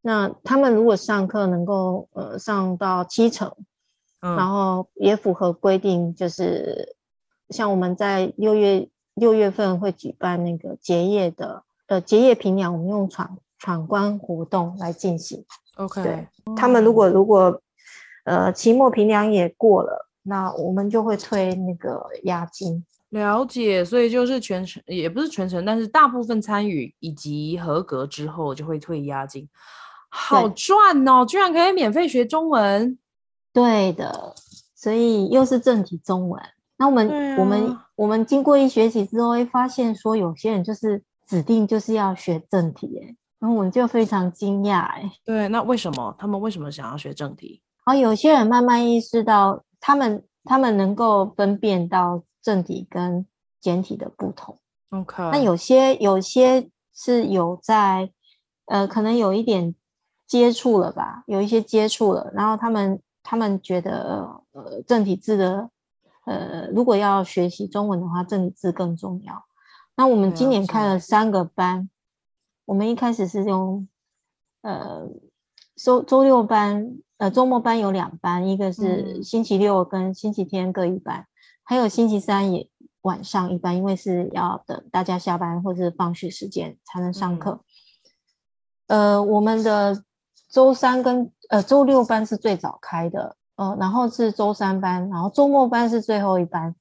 [0.00, 3.54] 那他们如果上课能够呃上到七成，
[4.22, 6.96] 嗯、然后也符合规定，就是
[7.50, 15.44] 像我们在六月六月份会举办那个结业的呃结业评量，我们用闯闯关活动来进行。
[15.76, 17.60] OK，对，他们如果如果
[18.24, 22.84] 呃期末评量也过了，那我们就会退那个押金。
[23.10, 29.48] 了解，所以就是全程也不是全程，但是大部分参与以及合格之后就会退押金。
[30.08, 32.98] 好赚哦，居然可以免费学中文。
[33.52, 34.34] 对的，
[34.76, 36.40] 所以又是正体中文。
[36.76, 43.16] 那我们、啊、我们我们经过一学期之后，会发现说有些人就是指定就是要学正体哎。
[43.40, 47.62] 然后我们就非常惊讶，哎，对，那为什么他们为什么想要学正体？
[47.84, 53.26] 好，有些人慢慢意识到，他们他们能够分辨到正体跟
[53.60, 54.58] 简体的不同。
[54.90, 58.12] OK，那有些有些是有在，
[58.66, 59.74] 呃，可能有一点
[60.26, 65.70] 接触了吧，有一些接触了，然后他们他们觉得，呃，正体字的，
[66.24, 69.44] 呃，如果要学习中文的话，正体字更重要。
[69.96, 71.88] 那我们今年开了三个班，
[72.64, 73.86] 我们一开始是用，
[74.62, 75.08] 呃，
[75.76, 81.26] 周周六班，呃，周末班有两班，一个是星期六跟星期天各一班，
[81.62, 82.68] 还有星期三也。
[83.02, 87.64] 晚上一般，因为是要等大家下班或者是放学时间才能上课。
[88.88, 90.04] 嗯、呃，我们的
[90.50, 96.74] 周三跟呃周六班是最早开的，呃，然后是周三班，然后周末班是最后一班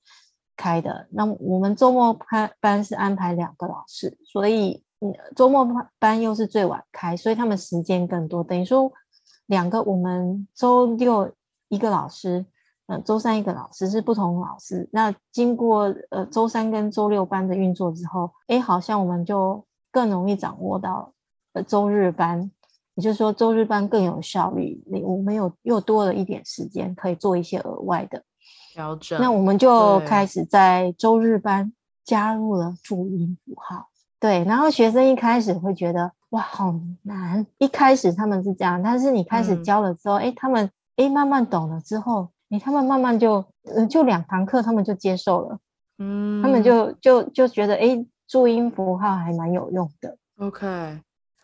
[0.58, 1.08] 开的。
[1.12, 4.84] 那我们周末班班是安排两个老师，所以
[5.38, 5.66] 周末
[6.00, 8.44] 班又是最晚开，所以他们时间更多。
[8.44, 8.92] 等于说
[9.50, 11.34] 两个，我们周六
[11.68, 12.46] 一个老师。
[12.86, 14.90] 呃，周三一个老师是不同老师。
[14.92, 21.14] 那经过呃周三跟周六班的运作之后，哎，好像我们就更容易掌握到
[21.54, 22.50] 呃周日班，
[22.96, 24.84] 也就是说周日班更有效率。
[25.04, 28.24] 我们有又多了一点时间可以做一些额外的
[28.74, 29.22] 调整。
[29.22, 31.72] 那我们就开始在周日班
[32.04, 33.90] 加入了注音符号。
[34.20, 42.30] 对，然后学生一开始会觉得哇好难，一开始他们是这样，但是你开始教了之后，哎、嗯，他们哎慢慢懂了之后。
[42.52, 45.60] 你，他们慢慢就，呃，就两堂课，他们就接受了，
[46.00, 50.18] 嗯，他们就就就觉得，哎，注音符号还蛮有用的。
[50.38, 50.66] OK，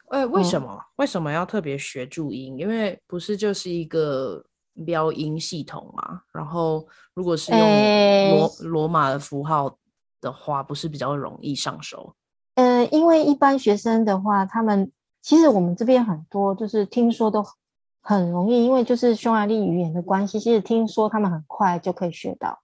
[0.08, 2.58] 哎，为什么、嗯、为什么要特别学注音？
[2.58, 4.44] 因为不是就是一个
[4.84, 6.22] 标音系统嘛。
[6.34, 7.60] 然后，如果是用
[8.32, 9.78] 罗罗马的符号
[10.20, 12.16] 的话，不是比较容易上手？
[12.86, 17.44] 呃，因为一般学生的话，他们其实我们这边很多就是听说都。
[18.08, 22.60] 很容易，因为就是匈牙利语言的关系，其实听说他们很快就可以学到。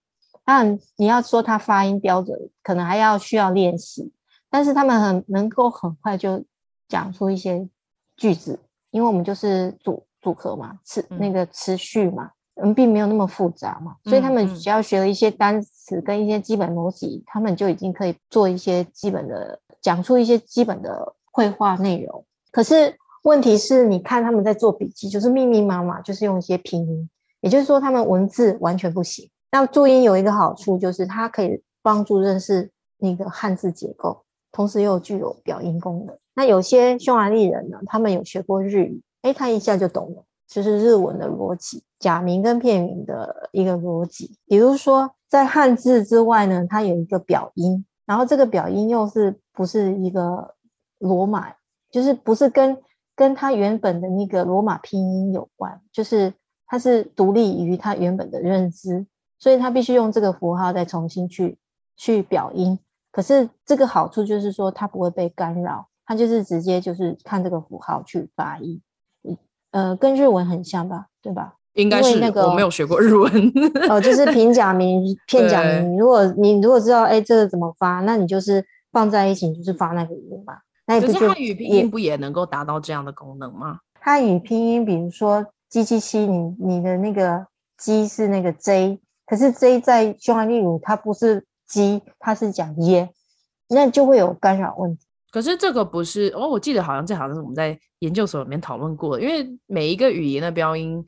[0.45, 4.13] 当然，你要说他发音标准，可能还要需要练习。
[4.51, 6.45] 但是他们很能够很快就
[6.87, 7.67] 讲出一些
[8.15, 8.59] 句子，
[8.91, 12.29] 因为我们就是组组合嘛，词那个词序嘛，
[12.61, 22.25] 嗯，并没有那么复杂嘛，所以他们只要学了一些单词跟一些基本逻辑，他们就已经可以做一些基本的讲出一些基本的绘画内容。
[22.51, 22.95] 可是。
[23.23, 27.07] 问题是，你看他们在做笔记，就是密密麻麻，就是用一些拼音，
[27.41, 29.29] 也就是说，他们文字完全不行。
[29.51, 36.17] 那注音有一个好处，就是它可以帮助认识那个汉字结构，同时又具有表音功能。
[36.33, 44.35] 那有些匈牙利人呢，他们有学过日语，诶，他一下就懂了，就是日文的逻辑，假名跟片名的一个逻辑。
[44.47, 50.55] 比如说，在汉字之外呢，它有一个表音，然后这个表音又是不是一个
[50.99, 51.53] 罗马，
[51.89, 52.77] 就是不是跟。
[53.13, 56.33] 跟它原本的那个罗马拼音有关，就是
[56.65, 59.05] 它是独立于它原本的认知，
[59.37, 61.59] 所以它必须用这个符号再重新去
[61.95, 62.79] 去表音。
[63.11, 68.81] 可是这个好处就是说它不会被干扰，它就是直接就是看这个符号去发音。
[69.69, 71.57] 呃，跟日文很像吧，对吧？
[71.73, 73.31] 应该是那个我没有学过日文
[73.89, 75.97] 哦， 就是平假名、 片假名。
[75.97, 80.55] 如果你如果知道哎这个怎么发，那你就是放在一起，你就是发那个音嘛。
[80.87, 83.79] 可是汉语拼音不也能够达到这样的功能吗？
[83.99, 87.45] 汉语拼音，比如说“鸡鸡西”，你你的那个
[87.77, 93.09] “鸡”是那个 “j”，可是 “j” 在匈牙利语它不是“鸡”，它是讲“耶”，
[93.69, 95.05] 那就会有干扰问题。
[95.31, 101.01] 可是这个不是哦，我记得好像这好像是我们在研究所里面讨论过的，因为每一个语言的标音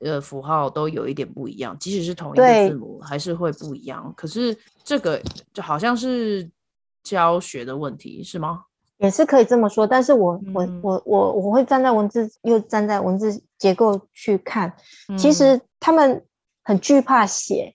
[0.00, 4.12] 呃符号都有一点不一样，即使是同一个字母还是会不一样。
[4.16, 5.20] 可是这个
[5.52, 6.48] 就好像是
[7.02, 8.64] 教学的问题，是吗？
[8.98, 14.72] 也是可以这么说，但是我我我我我会站在文字又站在文字结构去看，
[15.18, 16.24] 其实他们
[16.62, 17.74] 很惧怕写，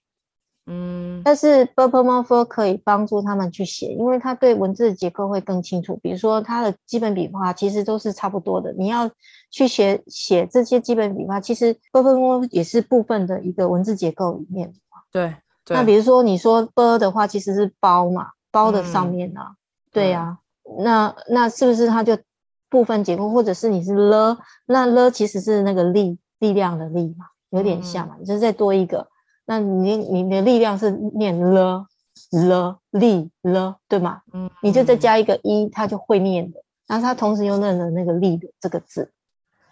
[0.72, 6.00] 嗯，但是 b u r p l e m o r p h 可以帮助他们去写，因为他对文字的结构会更清楚。
[6.04, 8.72] 比如说，他的基本笔画其实都是差不多的。
[8.74, 9.10] 你要
[9.50, 14.76] 去写写这些基本笔画，其实 b u r p l e m o r p h 也是部分的一个文字结构里面的
[15.12, 15.36] 对。
[15.66, 19.56] 对，那比如说你说 b 的话，其实是包嘛，包的上面啊。
[19.92, 20.38] 对呀、啊，
[20.84, 22.18] 那那是不是它就
[22.70, 29.08] 部分结构，或者是你是了，那了其实是那个力力量的力嘛，有点像嘛，你就是再多一个。
[29.50, 31.88] 那你你的力量是念了
[32.30, 34.22] 了力了，对吗？
[34.32, 36.62] 嗯，你就再加一个一，它就会念的。
[36.86, 39.12] 然后它同时又认了那个力的这个字。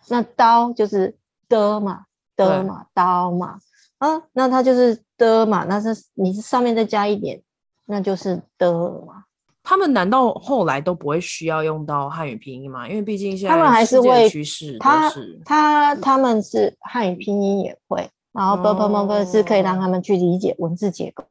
[0.07, 1.15] 那刀就是
[1.47, 2.05] 的嘛，
[2.35, 3.59] 的嘛，刀嘛。
[3.99, 7.39] 啊，那它就是的嘛，那是你是上面再加一点，
[7.85, 8.73] 那就是的
[9.05, 9.25] 嘛。
[9.61, 12.89] 他们难道后来都不会需要用到汉语拼音吗？
[12.89, 15.13] 因为毕竟现在他们还是会趋势，他
[15.45, 21.23] 他他们是汉语拼音也会，然后 b u r p l e m o g e r 是可以让他们去理解文字结构，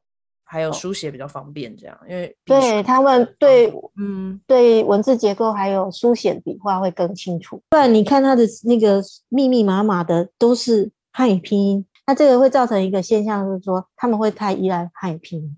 [0.42, 7.62] 还有书写比较方便，这样，因为对他们对，嗯，对文字结构还有书写笔画会更清楚。
[7.68, 15.56] 不然你看他的那个密密麻麻的都是汉语拼音，那这个会造成一个现象，就是说他们会太依赖汉语拼音。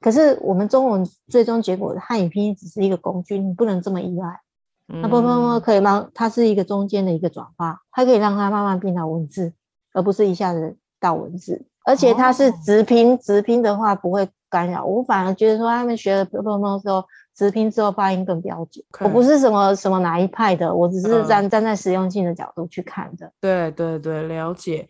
[0.00, 4.40] 可是我们中文最终结果的汉语拼音只是一个工具，你不能这么依赖。
[4.88, 9.52] 那 b u r p l e m o g e r 可以让它是一个中间的一个转化，它可以让它慢慢变到文字。
[9.92, 14.84] 而不是一下子到文字而且它是直拼直拼的话不会干扰。
[14.84, 23.32] 我反而觉得说他们学了普通通之后直拼之后发音更标准我不是什么什么哪一派的我只是站站在实用性的角度去看的。
[23.40, 24.86] 对对对了解。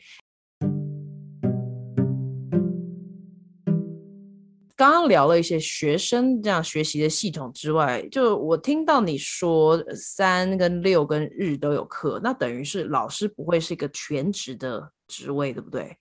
[4.81, 15.99] 刚刚聊了一些学生这样学习的系统之外，就我听到你说三跟六跟日都有课，那等于是老师不会是一个全职的职位，对不对？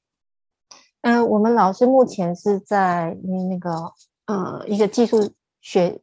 [1.02, 3.18] 嗯、呃，我们老师目前是在
[3.50, 3.92] 那个
[4.28, 6.00] 呃一个技术学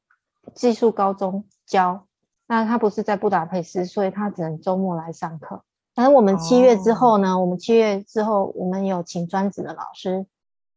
[0.55, 2.07] 技术高中教，
[2.47, 5.63] 那他不是在布达佩斯，所以他只能周末来上课。
[5.95, 10.27] 反正我们七月之后呢，哦、我们七月之后我们有请专职的老师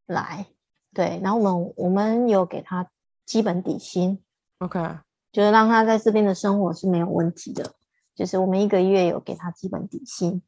[0.06, 0.48] 来，
[1.00, 2.86] 对，然后我们我们有给他
[3.26, 4.22] 基本底薪
[4.58, 4.98] ，OK，
[5.32, 7.72] 就是让他在这边的生活是没有问题的，
[8.14, 10.42] 就是我们一个月有给他基本底薪，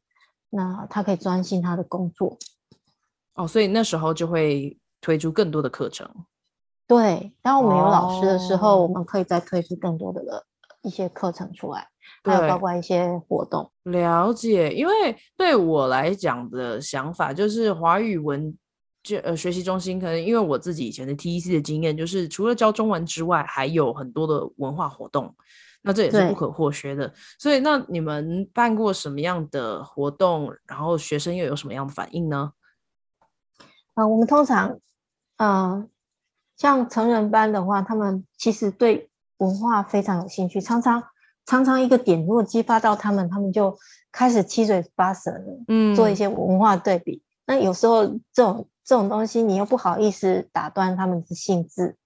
[0.50, 2.36] 那他可以专心他的工作。
[3.32, 6.06] 哦，所以那时候就会推出更多的课程。
[6.86, 10.44] 对，当我们有老师的时候，哦、我们可以再推出更多的
[10.82, 11.88] 一些课程出来，
[12.24, 13.72] 还有包括一些活动。
[13.84, 18.54] 了解，因为对我来讲的想法就是华语文
[19.02, 25.34] 就呃学习中心，可能因为我自己以前的 TEC 的经验，就是除了教中文之外，还有很多的文化活动，
[25.82, 27.12] 那这也是不可或缺的。
[27.38, 30.54] 所以，那你们办过什么样的活动？
[30.66, 32.52] 然后学生又有什么样的反应呢？
[33.94, 34.78] 啊、呃，我们通常，
[35.36, 35.84] 呃，
[36.56, 41.02] 像成人班的话，他们其实对文化非常有兴趣，常常
[41.44, 43.76] 常常一个点如果激发到他们，他们就
[44.12, 47.20] 开始七嘴八舌的，嗯，做一些文化对比。
[47.46, 51.96] 嗯、那有时候这种这种东西，你又不好意思打断他们的兴致，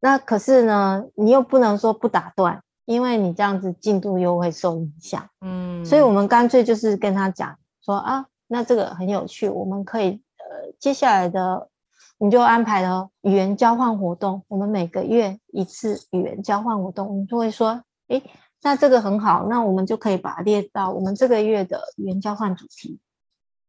[0.00, 10.72] 那可是呢，你又不能说不打断，因为你这样子进度又会受影响，嗯，所以我们干脆就是跟他讲说啊，那这个很有趣，我们可以呃。
[10.78, 11.68] 接下来的，
[12.16, 14.42] 你就安排了语言交换活动。
[14.48, 18.22] 我们每个月一次语言交换活动，我们就会说，诶，
[18.62, 22.98] 那这个很好，那我们就可以把它列到我们这个月的语言交换主题。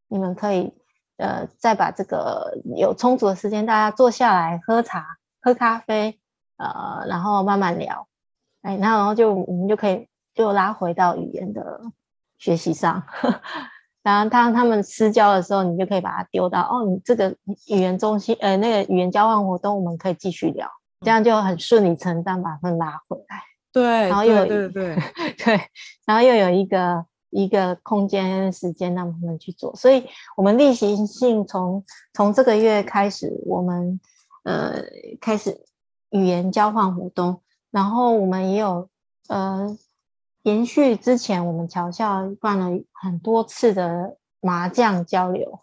[0.08, 0.74] 你们可以，
[1.22, 5.06] 呃，再把这个有充足的时间，大家坐下来喝茶、
[5.40, 6.20] 喝咖啡，
[6.58, 8.08] 呃，然后慢慢聊，
[8.64, 11.80] 哎，然后就我们就可以就拉回到语言的
[12.40, 13.04] 学习上。
[14.04, 17.30] 然后当他们私交的时候，你就可以把它丢到哦，你这个
[17.68, 20.68] 语言中心，呃，那个语言交换活动，我们可以继续聊，
[21.02, 23.44] 这样就很顺理成章把他们拉回来。
[23.72, 24.96] 对，然后又有对对对，
[25.46, 25.62] 对，
[26.06, 30.06] 然后又有一个一个空间时间让他们去做，所以
[30.38, 34.00] 我们例行性从从这个月开始，我们
[34.44, 34.84] 呃
[35.20, 35.66] 开始
[36.12, 38.88] 语言交换活动，然后我们也有
[39.28, 39.76] 呃。
[40.44, 45.60] 延续之前，我们侨校办了很多次的麻将交流、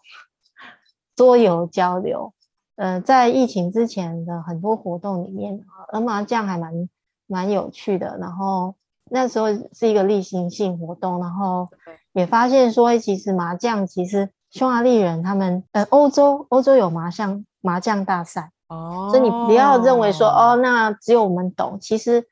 [1.17, 2.33] 桌游交流。
[2.77, 6.87] 呃，在疫情之前的很多活动里面，而麻将还蛮
[7.27, 8.17] 蛮有趣的。
[8.21, 8.75] 然后
[9.11, 11.69] 那时候是一个例行性活动，然后
[12.13, 22.27] 也发现说，其实麻将其实匈牙利人他们，呃，欧洲欧洲有麻将麻将大赛哦，所以你不要认为说哦，那只有我们懂，其实。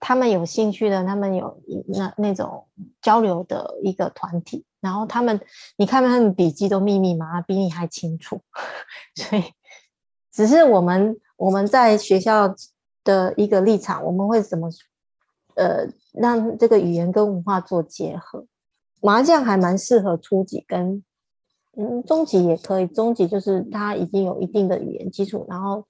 [0.00, 2.66] 他们有兴趣的，他们有那那种
[3.00, 5.40] 交流的一个团体，然后他们，
[5.78, 8.42] 你看他们笔记都密密麻麻，比你还清楚。
[9.16, 9.44] 所以，
[10.30, 12.54] 只是我们我们在学校
[13.02, 14.68] 的一个立场，我们会怎么
[15.54, 18.46] 呃让这个语言跟文化做结合？
[19.00, 21.02] 麻将还蛮适合初级跟
[21.76, 25.84] 嗯中级也可以，中级就是他已经有一定的语言基础，然后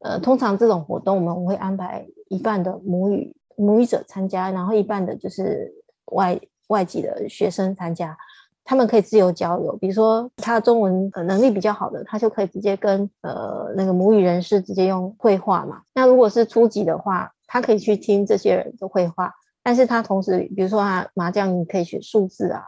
[0.00, 3.34] 呃通常这种活动我们会安排一半的母语。
[3.58, 5.72] 母语者参加，然后一半的就是
[6.12, 6.38] 外
[6.68, 8.14] 外籍的学生参加，
[8.64, 9.74] 他们可以自由交流。
[9.78, 15.80] 比如说，他中文呃能力比较好的，他就可以直接跟呃那个母语人士直接用会话嘛。
[15.94, 19.32] 那如果是初级的话，他可以去听这些人的绘画，
[19.62, 22.64] 但是他同时，比如说啊麻将，你可以学数字啊，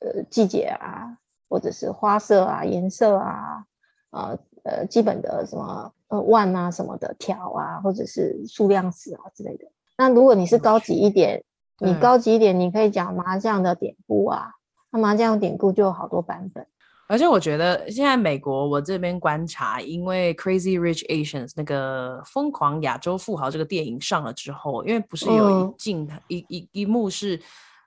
[0.00, 1.16] 呃季节啊，
[1.48, 3.64] 或者是花色啊、颜色啊，
[4.10, 9.66] 呃呃基本的什么呃万啊什么的条啊，或者是数量词啊之类的。
[9.96, 11.44] 那如果你是高级一点，
[11.80, 14.52] 嗯、你高级一点，你可以讲麻将的典故啊。
[14.90, 16.66] 那麻将典故就有好多版本
[17.08, 27.40] 而且我觉得现在美国我这边观察，因为 Crazy Rich Asians 那个疯狂亚洲富豪这个电影上了之后，因为不是有一镜、嗯、一一一幕是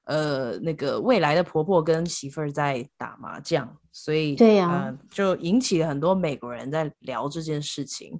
[0.06, 8.20] 呃那个未来的婆婆跟媳妇儿在打麻将，所以对呀、呃，就引起了很多美国人在聊这件事情。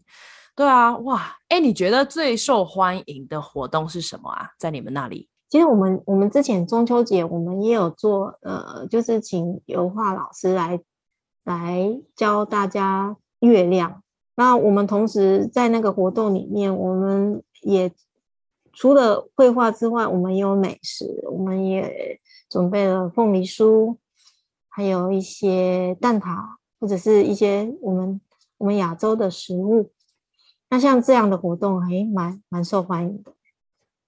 [0.56, 4.50] 对啊，哇，哎，你觉得最受欢迎的活动是什么啊？
[4.60, 5.28] 在你们那里？
[5.50, 10.80] 其实我们我们之前中秋节我们也有做，呃，就是请油画老师来
[11.44, 14.04] 来教大家月亮。
[14.36, 17.92] 那我们同时在那个活动里面，我们也
[18.74, 22.20] 除了绘画之外，我们也有美食，我们也
[22.50, 23.98] 准备了凤梨酥，
[24.70, 28.20] 还有一些蛋挞，或者是一些我们
[28.58, 29.92] 我们亚洲的食物。
[30.70, 33.34] 那像这样的活动还蛮蛮受欢迎的，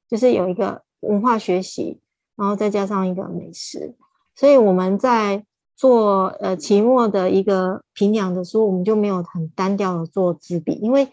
[0.09, 0.83] 就是有一个。
[1.03, 1.99] 文化学习，
[2.37, 3.93] 然后再加上一个美食，
[4.35, 5.45] 所以我们在
[5.75, 11.07] 做呃期末的一个评量的时候，我们就没有很单调的做纸笔，因为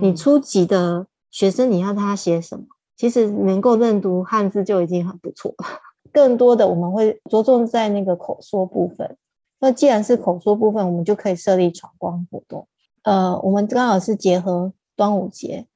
[0.00, 2.64] 你初级的学生，你要他写什么，
[2.96, 5.66] 其实能够认读汉字就已经很不错了。
[6.12, 9.16] 更多的我们会着重在那个口说部分。
[9.60, 12.66] 那既然是口说部分，我们就可以设立闯关活动。
[13.02, 15.66] 呃，我们刚好是结合端午节。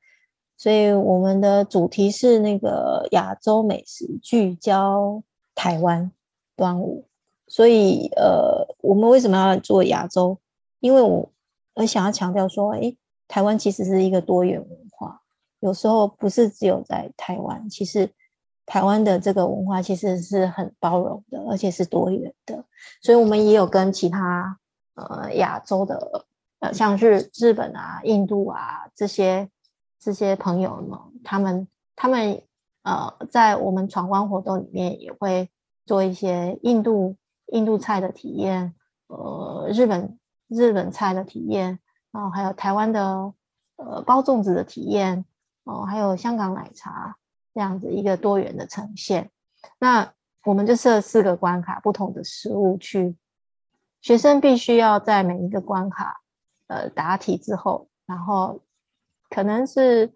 [0.57, 5.23] 所以我们的主题是那个亚洲美食聚焦
[5.55, 6.11] 台湾
[6.57, 7.07] 端午。
[7.47, 10.39] 所以呃，我们为什么要做亚洲？
[10.81, 11.31] 因为我
[11.75, 12.97] 我想要强调说，诶，
[13.29, 15.21] 台湾其实是一个多元文化，
[15.61, 18.11] 有时候不是只有在台湾，其实
[18.67, 22.65] 台湾的这个文化其实是很包容的，而且是多元的。
[23.01, 24.59] 所以我们也有跟其他
[24.95, 26.27] 呃亚洲的
[26.61, 29.49] 呃，像是日本啊、印度啊这些。
[30.01, 31.67] 这些朋友呢，他们
[31.97, 32.43] 他们
[32.83, 35.49] 呃，在我们闯关活动里面也会
[35.87, 37.17] 做一些印度
[37.55, 38.75] 印度菜的体验，
[39.07, 41.79] 呃，日本日本菜的体验，
[42.11, 43.33] 然后还有台湾的
[43.77, 45.25] 呃包粽子的体验，
[45.63, 47.17] 哦、还有香港奶茶
[47.55, 49.31] 这样子一个多元的呈现。
[49.79, 50.13] 那
[50.45, 53.17] 我们就设四个关卡，不同的食物去，
[54.01, 56.21] 学生必须要在每一个关卡
[56.67, 58.61] 呃答题之后，然后。
[59.31, 60.13] 可能是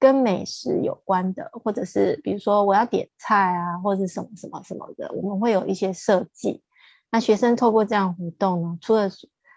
[0.00, 6.62] 跟美食有关的，或者是比如说我要点菜啊，或者是什么什么什么的，我们会有一些设计。
[7.12, 9.08] 那学生透过这样活动呢，除了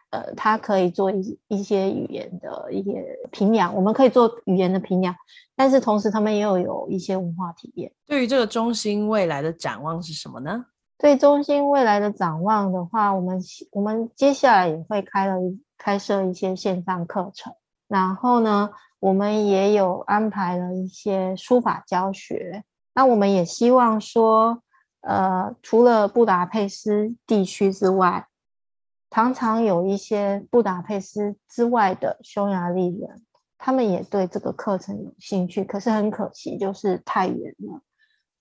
[0.09, 5.15] 呃，他可以做一一些语言的一些评量，我们可以做语言的评量，
[5.55, 7.91] 但是同时他们也有有一些文化体验。
[8.05, 10.65] 对于这个中心未来的展望是什么呢？
[10.99, 13.41] 对中心未来的展望的话，我们
[13.71, 15.35] 我们接下来也会开了
[15.77, 17.53] 开设一些线上课程。
[17.87, 18.69] 然后呢，
[19.03, 22.63] 我们也有安排了一些书法教学。
[22.93, 24.63] 那我们也希望说，
[25.01, 28.29] 呃，除了布达佩斯地区之外，
[29.09, 33.21] 常常有一些布达佩斯之外的匈牙利人，
[33.57, 35.65] 他们也对这个课程有兴趣。
[35.65, 37.81] 可是很可惜，就是太远了。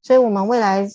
[0.01, 0.89] 所以我们未来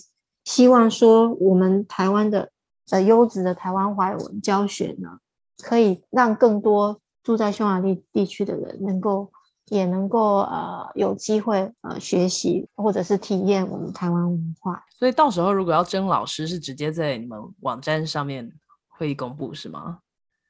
[0.44, 2.50] 希望说，我们台湾的
[2.88, 5.18] 呃优质的台湾华文教学呢，
[5.62, 7.02] 可以让更多。
[7.24, 9.30] 住在匈牙利地区的人，能够
[9.70, 14.84] 也能够呃有机会呃学习或者是体验我们台湾文化。
[14.90, 18.50] 所以到时候如果要征老师，是直接在你们网站上面
[18.88, 19.98] 会公布是吗？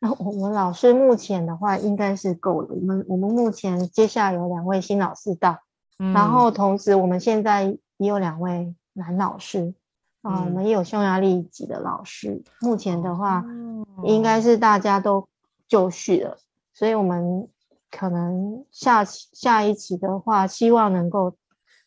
[0.01, 2.69] 那 我们老师目前的话应该是够了。
[2.71, 5.59] 我们我们目前接下来有两位新老师到，
[5.99, 7.64] 嗯、然后同时我们现在
[7.97, 9.75] 也有两位男老师
[10.23, 12.43] 啊、我们也有匈牙利籍的老师。
[12.61, 15.27] 目前的话，嗯、应该是大家都
[15.69, 16.37] 就绪了。
[16.75, 17.49] 所以，我们
[17.91, 21.36] 可能下期下一期的话，希望能够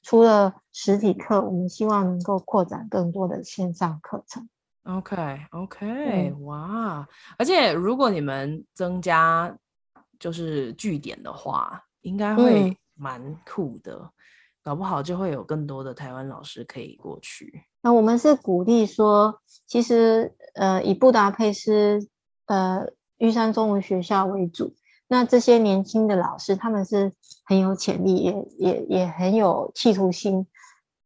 [0.01, 4.49] 除了实体课，我们希望能够扩展更多的线上课程。
[4.83, 7.07] OK，OK，哇！
[7.37, 9.55] 而且，如果你们增加
[10.19, 14.09] 就是据点的话，应该会蛮酷的，嗯、
[14.63, 17.63] 搞不好就会有更多的台湾老师可以过去。
[17.83, 22.07] 那我们是鼓励说，其实呃，以布达佩斯
[22.47, 22.87] 呃
[23.19, 24.73] 玉山中文学校为主。
[25.11, 27.11] 那这些年轻的老师，他们是
[27.43, 30.47] 很有潜力，也也也很有企图心。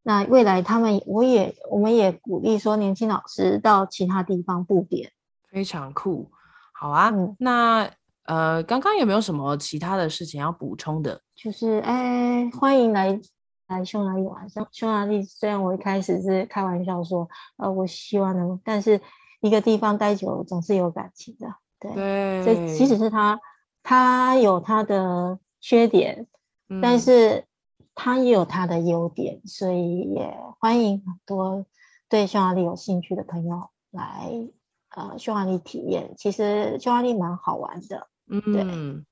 [0.03, 5.11] 那未来他们，我也我们也鼓励说，年轻老师到其他地方布点，
[5.49, 6.29] 非常酷。
[6.71, 7.89] 好啊，嗯、那
[8.25, 11.19] 呃，刚刚有没有什么其他的事情要补充的？
[11.35, 13.19] 就是哎，欢迎来
[13.67, 14.47] 来匈牙利玩。
[14.71, 17.27] 匈牙利虽然我一开始是开玩笑说，
[17.57, 19.01] 呃，我希望能，但是
[19.41, 21.55] 一个地方待久了总是有感情的。
[21.79, 23.39] 对，对所以即使是他。
[23.87, 26.25] 他有它的缺点，
[26.69, 27.45] 嗯、但是
[27.93, 31.63] 它也有它的优点，所以也欢迎很多
[32.09, 34.31] 对匈牙利有兴趣的朋友来
[34.95, 38.07] 呃匈牙利体验，其实匈牙利蛮好玩的。
[38.27, 39.05] 嗯，对。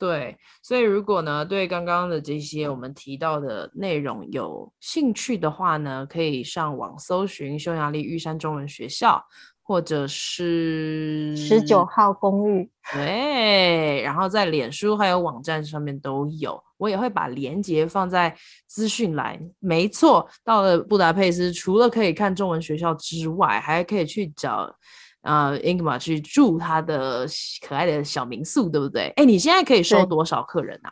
[0.00, 9.22] 对，所以如果呢，对刚刚的这些我们提到的内容有兴趣的话呢，可以上网搜寻匈牙利玉山中文学校，
[9.70, 12.68] 或者是十九号公寓。
[12.92, 18.34] 对，然后在脸书还有网站上面都有，我也会把链接放在
[18.66, 19.38] 资讯栏。
[19.60, 24.74] 没错，到了布达佩斯，除了可以看中文学校之外，还可以去找。
[25.22, 27.24] 呃，Ingmar 去住他的
[27.64, 29.12] 可爱的小民宿，对不对？
[29.14, 30.90] 哎，你现在可以收多少客人啊？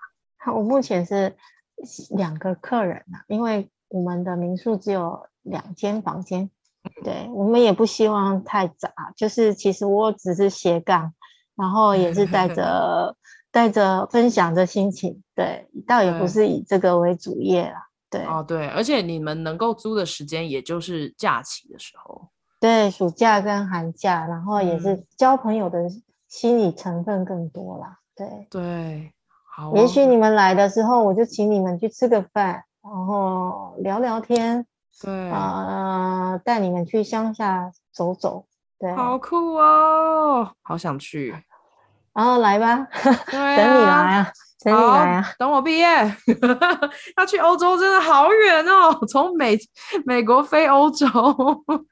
[0.55, 1.35] 我目前是
[2.17, 6.49] 两个客人啊，因为我们的民宿只有两间房间。
[7.05, 11.13] 对，我们也不希望太杂，就是其实我只是斜杠，
[11.57, 13.17] 然后也是带着
[13.51, 17.89] 带着分享的心情，对，倒也不是以这个为主业啦。
[18.11, 22.29] 对，哦，对，而且你们能够租的时间，也就是假期的时候。
[22.61, 25.89] 对，暑假跟寒假，然后也是交朋友的
[26.27, 27.99] 心理成分更多啦。
[28.17, 29.13] 对对，
[29.55, 29.73] 好、哦。
[29.77, 34.67] 也许你们来的时候，我就请你们去吃个饭，然后聊聊天。
[35.03, 38.45] 对啊、呃，带你们去乡下走走。
[38.79, 41.35] 对，好酷哦，好想去。
[42.15, 42.69] 然 后来吧，
[43.33, 44.33] 啊、等你来啊。
[44.65, 45.25] 等你来啊！
[45.39, 45.87] 等我毕业，
[47.17, 49.57] 要去欧洲真的好远哦，从美
[50.05, 51.07] 美国飞欧洲。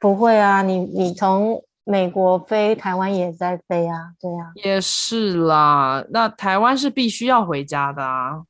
[0.00, 6.04] 不会啊，你你从美国飞台湾也在飞啊，对啊，也是啦。
[6.10, 8.42] 那台湾是必须要回家的啊，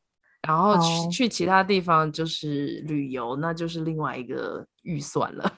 [0.46, 1.10] 然后去、oh.
[1.10, 5.52] 去其他地方就是旅游，那就是另外一个预算了。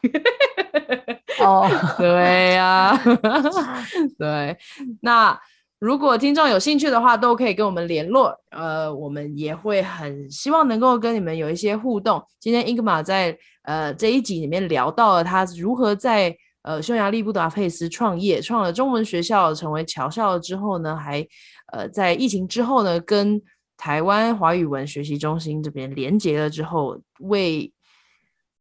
[1.40, 1.96] 哦， oh.
[1.98, 2.90] 对呀、
[3.22, 3.84] 啊，
[4.18, 4.56] 对，
[5.02, 5.38] 那。
[5.80, 8.36] 如果听众有兴趣的话，都可以跟我们联络。
[8.50, 12.20] 呃，我们也会很希望能够跟你们有一些互动。
[12.40, 21.24] 今天 Ingmar 在呃这一集里面聊到了他如何在呃匈牙利布达佩斯创业，创了中文学校，成为侨校之后呢，还
[21.72, 23.40] 呃在疫情之后呢，跟
[23.78, 27.72] 台湾华语文学习中心这边连接了之后，为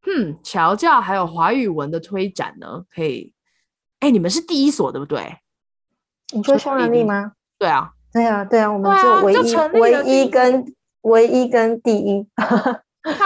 [0.05, 3.33] 嗯侨教还有华语文的推展呢，可以
[3.99, 5.37] 哎，你们是第一所对不对？
[6.33, 7.33] 你说匈牙利吗？
[7.57, 13.25] 对啊，对啊，对啊，我们就唯一、啊、唯一跟唯一跟第一，超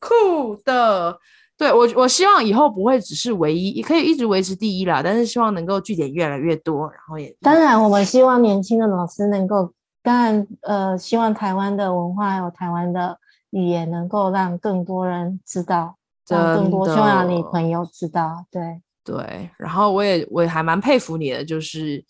[0.00, 1.18] 酷的。
[1.58, 5.00] 对我，我希望以后不会只是唯一，也可以一直维持第一啦。
[5.02, 9.72] 但是希望能够据点越来越多，然后也当然，我们希望年轻的老师能够，
[10.02, 13.18] 当然呃，希望台湾的文化还有台湾的
[13.50, 15.96] 语言能够让更多人知道，
[16.28, 18.44] 让更多匈牙利朋友知道。
[18.50, 22.04] 对对，然后我也我也还蛮佩服你的，就是。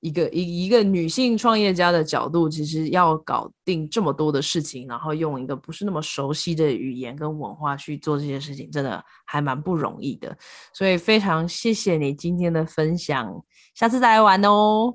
[0.00, 10.36] 一个一一个女性创业家的角度，其实要搞定这么多的事情，然后用一个不是那么熟悉的语言跟文化去做这些事情，真的还蛮不容易的。
[10.72, 13.42] 所以非常谢谢你今天的分享，
[13.74, 14.94] 下次再来玩哦。